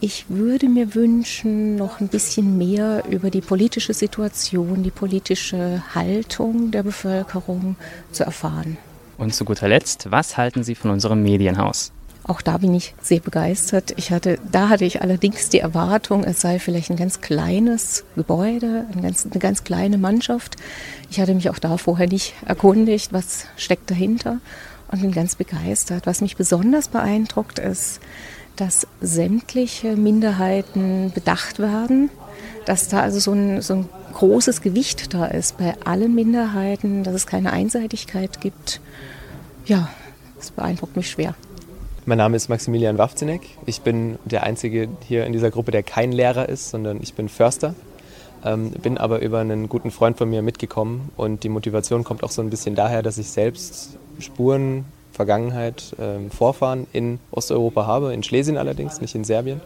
Ich 0.03 0.25
würde 0.29 0.67
mir 0.67 0.95
wünschen, 0.95 1.75
noch 1.75 1.99
ein 1.99 2.07
bisschen 2.07 2.57
mehr 2.57 3.03
über 3.07 3.29
die 3.29 3.41
politische 3.41 3.93
Situation, 3.93 4.81
die 4.81 4.89
politische 4.89 5.83
Haltung 5.93 6.71
der 6.71 6.81
Bevölkerung 6.81 7.75
zu 8.11 8.23
erfahren. 8.23 8.79
Und 9.19 9.35
zu 9.35 9.45
guter 9.45 9.67
Letzt, 9.67 10.09
was 10.09 10.37
halten 10.37 10.63
Sie 10.63 10.73
von 10.73 10.89
unserem 10.89 11.21
Medienhaus? 11.21 11.91
Auch 12.23 12.41
da 12.41 12.57
bin 12.57 12.73
ich 12.73 12.95
sehr 12.99 13.19
begeistert. 13.19 13.93
Ich 13.97 14.09
hatte, 14.09 14.39
da 14.51 14.69
hatte 14.69 14.85
ich 14.85 15.03
allerdings 15.03 15.49
die 15.49 15.59
Erwartung, 15.59 16.23
es 16.23 16.41
sei 16.41 16.57
vielleicht 16.57 16.89
ein 16.89 16.97
ganz 16.97 17.21
kleines 17.21 18.03
Gebäude, 18.15 18.87
eine 18.91 19.03
ganz, 19.03 19.27
eine 19.29 19.39
ganz 19.39 19.63
kleine 19.63 19.99
Mannschaft. 19.99 20.55
Ich 21.11 21.19
hatte 21.19 21.35
mich 21.35 21.51
auch 21.51 21.59
da 21.59 21.77
vorher 21.77 22.07
nicht 22.07 22.33
erkundigt, 22.43 23.13
was 23.13 23.45
steckt 23.55 23.91
dahinter 23.91 24.39
und 24.91 25.01
bin 25.01 25.11
ganz 25.11 25.35
begeistert. 25.35 26.07
Was 26.07 26.21
mich 26.21 26.37
besonders 26.37 26.87
beeindruckt 26.87 27.59
ist, 27.59 27.99
dass 28.55 28.87
sämtliche 29.01 29.95
Minderheiten 29.95 31.11
bedacht 31.13 31.59
werden, 31.59 32.09
dass 32.65 32.87
da 32.87 33.01
also 33.01 33.19
so 33.19 33.33
ein, 33.33 33.61
so 33.61 33.73
ein 33.75 33.89
großes 34.13 34.61
Gewicht 34.61 35.13
da 35.13 35.25
ist 35.25 35.57
bei 35.57 35.75
allen 35.83 36.13
Minderheiten, 36.13 37.03
dass 37.03 37.15
es 37.15 37.27
keine 37.27 37.51
Einseitigkeit 37.51 38.41
gibt. 38.41 38.81
Ja, 39.65 39.89
das 40.37 40.51
beeindruckt 40.51 40.95
mich 40.95 41.09
schwer. 41.09 41.35
Mein 42.05 42.17
Name 42.17 42.35
ist 42.35 42.49
Maximilian 42.49 42.97
Wawzenek. 42.97 43.41
Ich 43.65 43.81
bin 43.81 44.17
der 44.25 44.43
Einzige 44.43 44.89
hier 45.07 45.25
in 45.25 45.33
dieser 45.33 45.51
Gruppe, 45.51 45.71
der 45.71 45.83
kein 45.83 46.11
Lehrer 46.11 46.49
ist, 46.49 46.71
sondern 46.71 46.99
ich 47.01 47.13
bin 47.13 47.29
Förster. 47.29 47.75
Ähm, 48.43 48.71
bin 48.71 48.97
aber 48.97 49.21
über 49.21 49.39
einen 49.39 49.69
guten 49.69 49.91
Freund 49.91 50.17
von 50.17 50.29
mir 50.29 50.41
mitgekommen 50.41 51.11
und 51.15 51.43
die 51.43 51.49
Motivation 51.49 52.03
kommt 52.03 52.23
auch 52.23 52.31
so 52.31 52.41
ein 52.41 52.49
bisschen 52.49 52.73
daher, 52.73 53.03
dass 53.03 53.19
ich 53.19 53.29
selbst 53.29 53.99
Spuren 54.17 54.85
Vergangenheit, 55.11 55.95
ähm, 55.99 56.31
Vorfahren 56.31 56.87
in 56.93 57.19
Osteuropa 57.31 57.85
habe, 57.85 58.13
in 58.13 58.23
Schlesien 58.23 58.57
allerdings, 58.57 59.01
nicht 59.01 59.15
in 59.15 59.23
Serbien. 59.23 59.61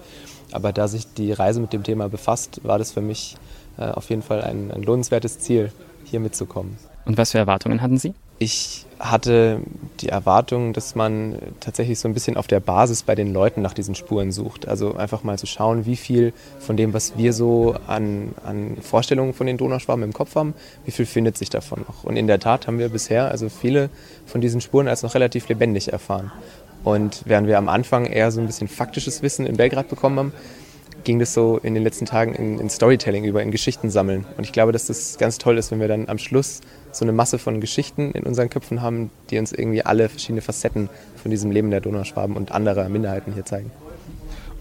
Aber 0.52 0.72
da 0.74 0.88
sich 0.88 1.14
die 1.14 1.32
Reise 1.32 1.60
mit 1.60 1.74
dem 1.74 1.84
Thema 1.84 2.10
befasst, 2.10 2.62
war 2.64 2.78
das 2.78 2.92
für 2.92 3.02
mich 3.02 3.36
äh, 3.78 3.84
auf 3.84 4.10
jeden 4.10 4.22
Fall 4.22 4.42
ein, 4.42 4.72
ein 4.72 4.84
lohnenswertes 4.84 5.40
Ziel, 5.40 5.72
hier 6.04 6.20
mitzukommen. 6.20 6.78
Und 7.06 7.18
was 7.18 7.32
für 7.32 7.38
Erwartungen 7.38 7.82
hatten 7.82 7.98
Sie? 7.98 8.14
Ich 8.38 8.86
hatte 9.00 9.62
die 10.00 10.10
Erwartung, 10.10 10.74
dass 10.74 10.96
man 10.96 11.38
tatsächlich 11.60 12.00
so 12.00 12.08
ein 12.08 12.14
bisschen 12.14 12.38
auf 12.38 12.48
der 12.48 12.60
Basis 12.60 13.04
bei 13.04 13.16
den 13.16 13.34
Leuten 13.34 13.62
nach 13.62 13.74
diesen 13.74 13.96
Spuren 13.96 14.32
sucht. 14.32 14.68
Also 14.68 14.96
einfach 14.96 15.24
mal 15.24 15.38
zu 15.38 15.46
schauen, 15.46 15.86
wie 15.86 15.96
viel 15.96 16.34
von 16.60 16.78
dem, 16.78 16.94
was 16.94 17.18
wir 17.18 17.34
so 17.34 17.76
an, 17.88 18.34
an 18.44 18.78
Vorstellungen 18.82 19.34
von 19.34 19.48
den 19.48 19.58
Donauschwaben 19.58 20.04
im 20.04 20.14
Kopf 20.14 20.36
haben, 20.36 20.54
wie 20.86 20.92
viel 20.92 21.06
findet 21.06 21.38
sich 21.38 21.50
davon 21.50 21.86
noch. 21.88 22.04
Und 22.04 22.18
in 22.18 22.28
der 22.28 22.40
Tat 22.40 22.68
haben 22.68 22.80
wir 22.80 22.90
bisher 22.90 23.32
also 23.32 23.50
viele 23.50 23.90
von 24.26 24.42
diesen 24.42 24.62
Spuren 24.62 24.88
als 24.88 25.04
noch 25.04 25.16
relativ 25.16 25.48
lebendig 25.48 25.92
erfahren. 25.92 26.32
Und 26.84 27.24
während 27.26 27.48
wir 27.48 27.58
am 27.58 27.68
Anfang 27.70 28.06
eher 28.06 28.32
so 28.32 28.40
ein 28.40 28.48
bisschen 28.48 28.68
faktisches 28.68 29.22
Wissen 29.22 29.46
in 29.46 29.58
Belgrad 29.58 29.90
bekommen 29.90 30.20
haben, 30.20 30.34
ging 31.04 31.20
das 31.20 31.34
so 31.34 31.60
in 31.62 31.74
den 31.74 31.84
letzten 31.84 32.06
Tagen 32.06 32.34
in, 32.34 32.60
in 32.60 32.70
Storytelling 32.70 33.24
über, 33.24 33.42
in 33.42 33.52
Geschichten 33.52 33.90
sammeln. 33.90 34.26
Und 34.38 34.44
ich 34.44 34.52
glaube, 34.52 34.72
dass 34.72 34.88
das 34.88 35.18
ganz 35.18 35.38
toll 35.38 35.58
ist, 35.58 35.72
wenn 35.72 35.80
wir 35.80 35.88
dann 35.88 36.10
am 36.10 36.18
Schluss 36.18 36.62
so 36.96 37.06
eine 37.06 37.12
Masse 37.12 37.38
von 37.40 37.60
Geschichten 37.60 38.12
in 38.12 38.24
unseren 38.24 38.50
Köpfen 38.50 38.82
haben, 38.82 39.12
die 39.30 39.38
uns 39.38 39.52
irgendwie 39.52 39.84
alle 39.84 40.10
verschiedene 40.10 40.42
Facetten 40.42 40.90
von 41.22 41.32
diesem 41.32 41.52
Leben 41.52 41.70
der 41.70 41.82
Donauschwaben 41.82 42.36
und 42.36 42.52
anderer 42.52 42.88
Minderheiten 42.90 43.34
hier 43.34 43.46
zeigen. 43.46 43.72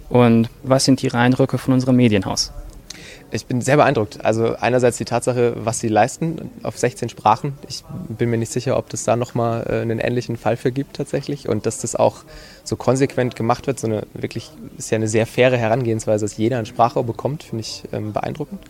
Und 0.08 0.48
was 0.62 0.84
sind 0.84 1.00
die 1.02 1.12
Eindrücke 1.12 1.58
von 1.58 1.74
unserem 1.74 1.96
Medienhaus? 1.96 2.52
Ich 3.30 3.46
bin 3.46 3.60
sehr 3.60 3.76
beeindruckt. 3.76 4.24
Also 4.24 4.54
einerseits 4.56 4.96
die 4.96 5.04
Tatsache, 5.04 5.54
was 5.56 5.80
sie 5.80 5.88
leisten 5.88 6.50
auf 6.62 6.78
16 6.78 7.08
Sprachen. 7.08 7.54
Ich 7.68 7.82
bin 8.08 8.30
mir 8.30 8.36
nicht 8.36 8.52
sicher, 8.52 8.76
ob 8.76 8.90
das 8.90 9.04
da 9.04 9.16
nochmal 9.16 9.64
äh, 9.68 9.80
einen 9.80 9.98
ähnlichen 9.98 10.36
Fall 10.36 10.56
für 10.56 10.70
gibt 10.70 10.96
tatsächlich. 10.96 11.48
Und 11.48 11.66
dass 11.66 11.78
das 11.78 11.96
auch 11.96 12.18
so 12.62 12.76
konsequent 12.76 13.34
gemacht 13.34 13.66
wird, 13.66 13.80
so 13.80 13.88
eine 13.88 14.06
wirklich, 14.12 14.50
ist 14.78 14.90
ja 14.90 14.96
eine 14.96 15.08
sehr 15.08 15.26
faire 15.26 15.56
Herangehensweise, 15.56 16.24
dass 16.24 16.36
jeder 16.36 16.58
einen 16.58 16.66
Sprachrohr 16.66 17.04
bekommt, 17.04 17.42
finde 17.42 17.62
ich 17.62 17.82
ähm, 17.92 18.12
beeindruckend. 18.12 18.60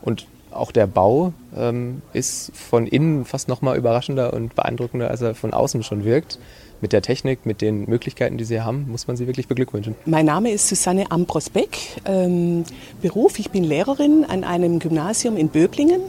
Und 0.00 0.26
auch 0.58 0.72
der 0.72 0.86
Bau 0.86 1.32
ähm, 1.56 2.02
ist 2.12 2.52
von 2.54 2.86
innen 2.86 3.24
fast 3.24 3.48
nochmal 3.48 3.76
überraschender 3.76 4.32
und 4.32 4.54
beeindruckender, 4.54 5.10
als 5.10 5.22
er 5.22 5.34
von 5.34 5.52
außen 5.52 5.82
schon 5.82 6.04
wirkt 6.04 6.38
mit 6.80 6.92
der 6.92 7.02
Technik, 7.02 7.46
mit 7.46 7.60
den 7.62 7.88
Möglichkeiten, 7.88 8.36
die 8.36 8.44
sie 8.44 8.60
haben, 8.60 8.86
muss 8.90 9.06
man 9.06 9.16
sie 9.16 9.26
wirklich 9.26 9.48
beglückwünschen. 9.48 9.94
Mein 10.04 10.26
Name 10.26 10.50
ist 10.50 10.68
Susanne 10.68 11.10
Ambros-Beck. 11.10 11.78
Ähm, 12.04 12.64
Beruf, 13.00 13.38
ich 13.38 13.50
bin 13.50 13.64
Lehrerin 13.64 14.24
an 14.28 14.44
einem 14.44 14.78
Gymnasium 14.78 15.36
in 15.36 15.48
Böblingen. 15.48 16.00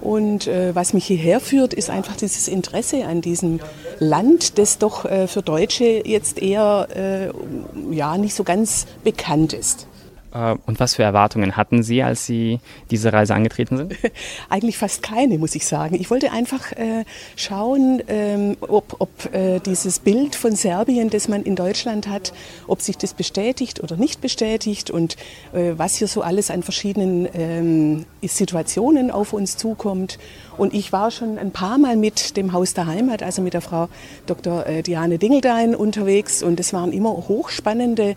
Und 0.00 0.46
äh, 0.46 0.74
was 0.74 0.94
mich 0.94 1.04
hierher 1.04 1.40
führt, 1.40 1.74
ist 1.74 1.90
einfach 1.90 2.16
dieses 2.16 2.48
Interesse 2.48 3.04
an 3.04 3.20
diesem 3.20 3.60
Land, 3.98 4.56
das 4.56 4.78
doch 4.78 5.04
äh, 5.04 5.26
für 5.26 5.42
Deutsche 5.42 6.02
jetzt 6.06 6.40
eher 6.40 6.88
äh, 6.94 7.94
ja, 7.94 8.16
nicht 8.16 8.34
so 8.34 8.42
ganz 8.42 8.86
bekannt 9.04 9.52
ist. 9.52 9.86
Äh, 10.32 10.54
und 10.66 10.80
was 10.80 10.96
für 10.96 11.02
Erwartungen 11.02 11.56
hatten 11.56 11.82
Sie, 11.82 12.02
als 12.02 12.26
Sie 12.26 12.60
diese 12.90 13.12
Reise 13.12 13.34
angetreten 13.34 13.76
sind? 13.76 13.96
Eigentlich 14.48 14.78
fast 14.78 15.02
keine, 15.02 15.38
muss 15.38 15.54
ich 15.54 15.66
sagen. 15.66 15.96
Ich 15.96 16.10
wollte 16.10 16.32
einfach 16.32 16.72
äh, 16.72 17.04
schauen, 17.36 18.02
ähm, 18.08 18.56
ob, 18.60 18.96
ob 18.98 19.34
äh, 19.34 19.60
dieses 19.60 19.98
Bild 19.98 20.34
von 20.34 20.54
Serbien, 20.54 21.10
das 21.10 21.28
man 21.28 21.42
in 21.42 21.56
Deutschland 21.56 22.08
hat, 22.08 22.32
ob 22.66 22.80
sich 22.82 22.96
das 22.96 23.14
bestätigt 23.14 23.80
oder 23.82 23.96
nicht 23.96 24.20
bestätigt 24.20 24.90
und 24.90 25.16
äh, 25.52 25.72
was 25.76 25.96
hier 25.96 26.08
so 26.08 26.22
alles 26.22 26.50
an 26.50 26.62
verschiedenen 26.62 27.28
ähm, 27.34 28.06
Situationen 28.22 29.10
auf 29.10 29.32
uns 29.32 29.56
zukommt. 29.56 30.18
Und 30.56 30.74
ich 30.74 30.92
war 30.92 31.10
schon 31.10 31.38
ein 31.38 31.52
paar 31.52 31.78
Mal 31.78 31.96
mit 31.96 32.36
dem 32.36 32.52
Haus 32.52 32.74
der 32.74 32.86
Heimat, 32.86 33.22
also 33.22 33.40
mit 33.42 33.54
der 33.54 33.62
Frau 33.62 33.88
Dr. 34.26 34.66
Äh, 34.66 34.82
Diane 34.82 35.18
Dingeldein 35.18 35.74
unterwegs 35.74 36.42
und 36.42 36.60
es 36.60 36.72
waren 36.72 36.92
immer 36.92 37.10
hochspannende 37.10 38.16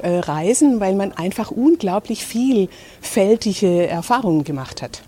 äh, 0.00 0.18
reisen, 0.18 0.80
weil 0.80 0.94
man 0.94 1.12
einfach 1.12 1.50
unglaublich 1.50 2.24
vielfältige 2.24 3.86
Erfahrungen 3.86 4.44
gemacht 4.44 4.82
hat. 4.82 5.02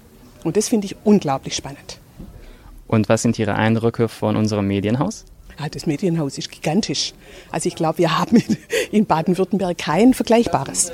Und 0.45 0.57
das 0.57 0.69
finde 0.69 0.87
ich 0.87 0.97
unglaublich 1.05 1.55
spannend. 1.55 1.99
Und 2.87 3.09
was 3.09 3.23
sind 3.23 3.39
Ihre 3.39 3.55
Eindrücke 3.55 4.09
von 4.09 4.37
unserem 4.37 4.67
Medienhaus? 4.67 5.25
Ja, 5.59 5.69
das 5.69 5.87
Medienhaus 5.87 6.39
ist 6.39 6.51
gigantisch. 6.51 7.13
Also 7.51 7.69
ich 7.69 7.77
glaube, 7.77 7.99
wir 7.99 8.19
haben 8.19 8.43
in 8.91 9.07
Baden-Württemberg 9.07 9.79
kein 9.79 10.15
vergleichbares. 10.15 10.93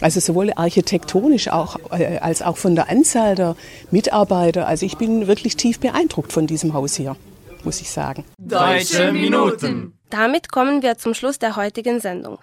Also 0.00 0.20
sowohl 0.20 0.52
architektonisch 0.54 1.48
auch, 1.48 1.76
äh, 1.90 2.18
als 2.18 2.42
auch 2.42 2.56
von 2.56 2.74
der 2.74 2.88
Anzahl 2.88 3.34
der 3.34 3.56
Mitarbeiter. 3.90 4.66
Also 4.66 4.86
ich 4.86 4.96
bin 4.96 5.26
wirklich 5.26 5.56
tief 5.56 5.80
beeindruckt 5.80 6.32
von 6.32 6.46
diesem 6.46 6.74
Haus 6.74 6.94
hier, 6.94 7.16
muss 7.64 7.80
ich 7.80 7.90
sagen. 7.90 8.24
Deutsche 8.38 9.12
Minuten. 9.12 9.94
Damit 10.10 10.50
kommen 10.50 10.82
wir 10.82 10.98
zum 10.98 11.14
Schluss 11.14 11.38
der 11.38 11.56
heutigen 11.56 12.00
Sendung. 12.00 12.38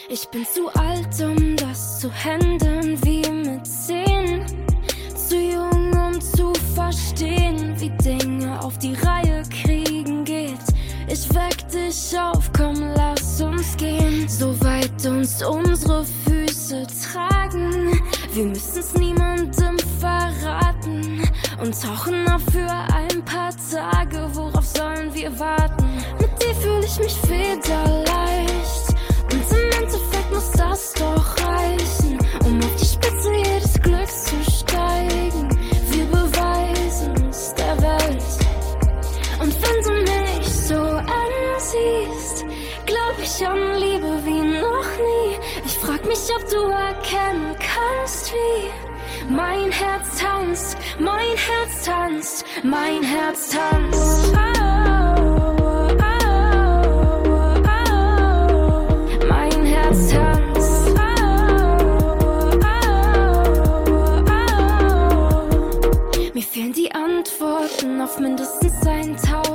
Ich 0.09 0.29
bin 0.29 0.47
zu 0.47 0.69
alt, 0.69 1.21
um 1.21 1.57
das 1.57 1.99
zu 1.99 2.13
handeln 2.13 2.97
wie 3.05 3.29
mit 3.29 3.67
zehn. 3.67 4.47
Zu 5.17 5.37
jung, 5.37 5.93
um 5.93 6.21
zu 6.21 6.53
verstehen, 6.77 7.75
wie 7.81 7.91
Dinge 7.91 8.63
auf 8.63 8.79
die 8.79 8.95
Reihe 8.95 9.43
kriegen 9.51 10.25
geht. 10.25 10.63
Ich 11.09 11.29
weck 11.35 11.69
dich 11.71 12.17
auf, 12.17 12.53
komm, 12.57 12.93
lass 12.95 13.41
uns 13.41 13.77
gehen. 13.77 14.29
So 14.29 14.61
weit 14.61 15.07
uns 15.07 15.45
unsere 15.45 16.05
Füße 16.25 16.87
tragen. 17.03 18.01
Wir 18.37 18.45
müssen's 18.45 18.93
niemandem 18.93 19.79
verraten 19.99 21.23
und 21.59 21.83
tauchen 21.83 22.29
ab 22.29 22.43
für 22.53 22.71
ein 22.95 23.25
paar 23.25 23.51
Tage. 23.71 24.29
Worauf 24.35 24.67
sollen 24.67 25.15
wir 25.15 25.39
warten? 25.39 25.87
Mit 26.21 26.43
dir 26.43 26.55
fühle 26.57 26.85
ich 26.85 26.99
mich 26.99 27.15
federleicht. 27.15 28.06
Herz 49.79 50.19
tanzt, 50.19 50.79
mein 50.99 51.37
Herz 51.37 51.85
tanzt, 51.85 52.45
mein 52.63 53.03
Herz 53.03 53.51
tanzt. 53.51 54.33
Mein 59.29 59.65
Herz 59.65 60.13
tanzt. 60.13 60.95
Mir 66.33 66.43
fehlen 66.43 66.73
die 66.73 66.91
Antworten 66.93 68.01
auf 68.01 68.19
mindestens 68.19 68.87
1000 68.87 69.46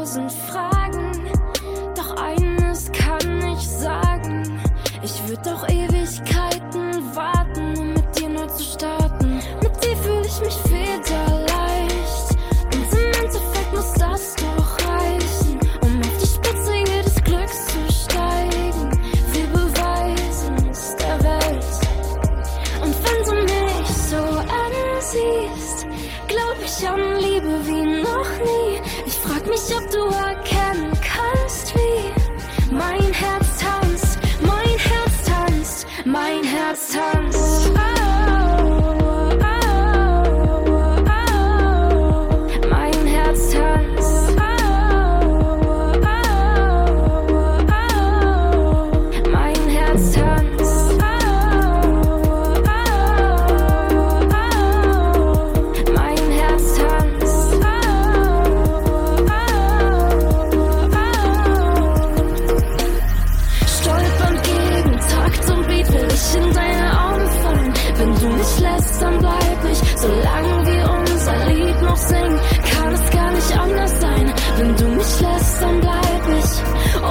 ich 66.32 66.38
in 66.38 66.54
deine 66.54 67.02
Augen 67.06 67.28
fallen. 67.44 67.74
Wenn 67.98 68.16
du 68.16 68.28
mich 68.38 68.60
lässt, 68.60 69.02
dann 69.02 69.18
bleib 69.20 69.72
ich. 69.72 69.80
Solange 69.98 70.66
wir 70.66 70.92
unser 70.92 71.46
Lied 71.48 71.82
noch 71.82 71.98
singen, 71.98 72.40
kann 72.76 72.94
es 72.94 73.10
gar 73.12 73.32
nicht 73.32 73.58
anders 73.58 74.02
sein. 74.02 74.34
Wenn 74.58 74.76
du 74.76 74.88
mich 74.88 75.22
lässt, 75.22 75.62
dann 75.62 75.80
bleib 75.82 76.24
ich. 76.40 76.52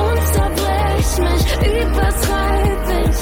Unterbrech 0.08 1.10
mich, 1.26 1.44
übertreib 1.82 2.84
ich. 3.08 3.20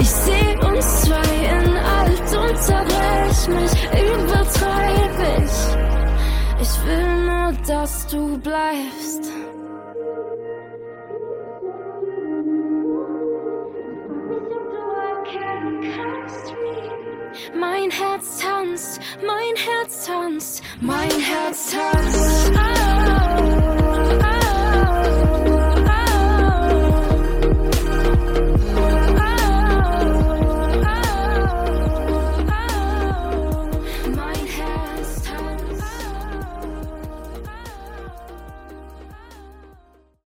Ich 0.00 0.10
seh 0.10 0.66
uns 0.66 1.02
zwei 1.02 1.30
in 1.56 1.76
alt, 1.98 2.28
unterbrech 2.46 3.48
mich, 3.48 3.72
übertreib 4.08 5.16
ich. 5.38 5.56
Ich 6.62 6.86
will 6.86 7.26
nur, 7.26 7.52
dass 7.66 8.06
du 8.06 8.38
bleibst. 8.38 8.99
tanzt, 18.60 19.00
mein 19.26 19.56
Herz 19.56 20.06
tanzt, 20.06 20.62
mein 20.80 21.10
Herz 21.10 21.70
tanzt. 21.72 22.79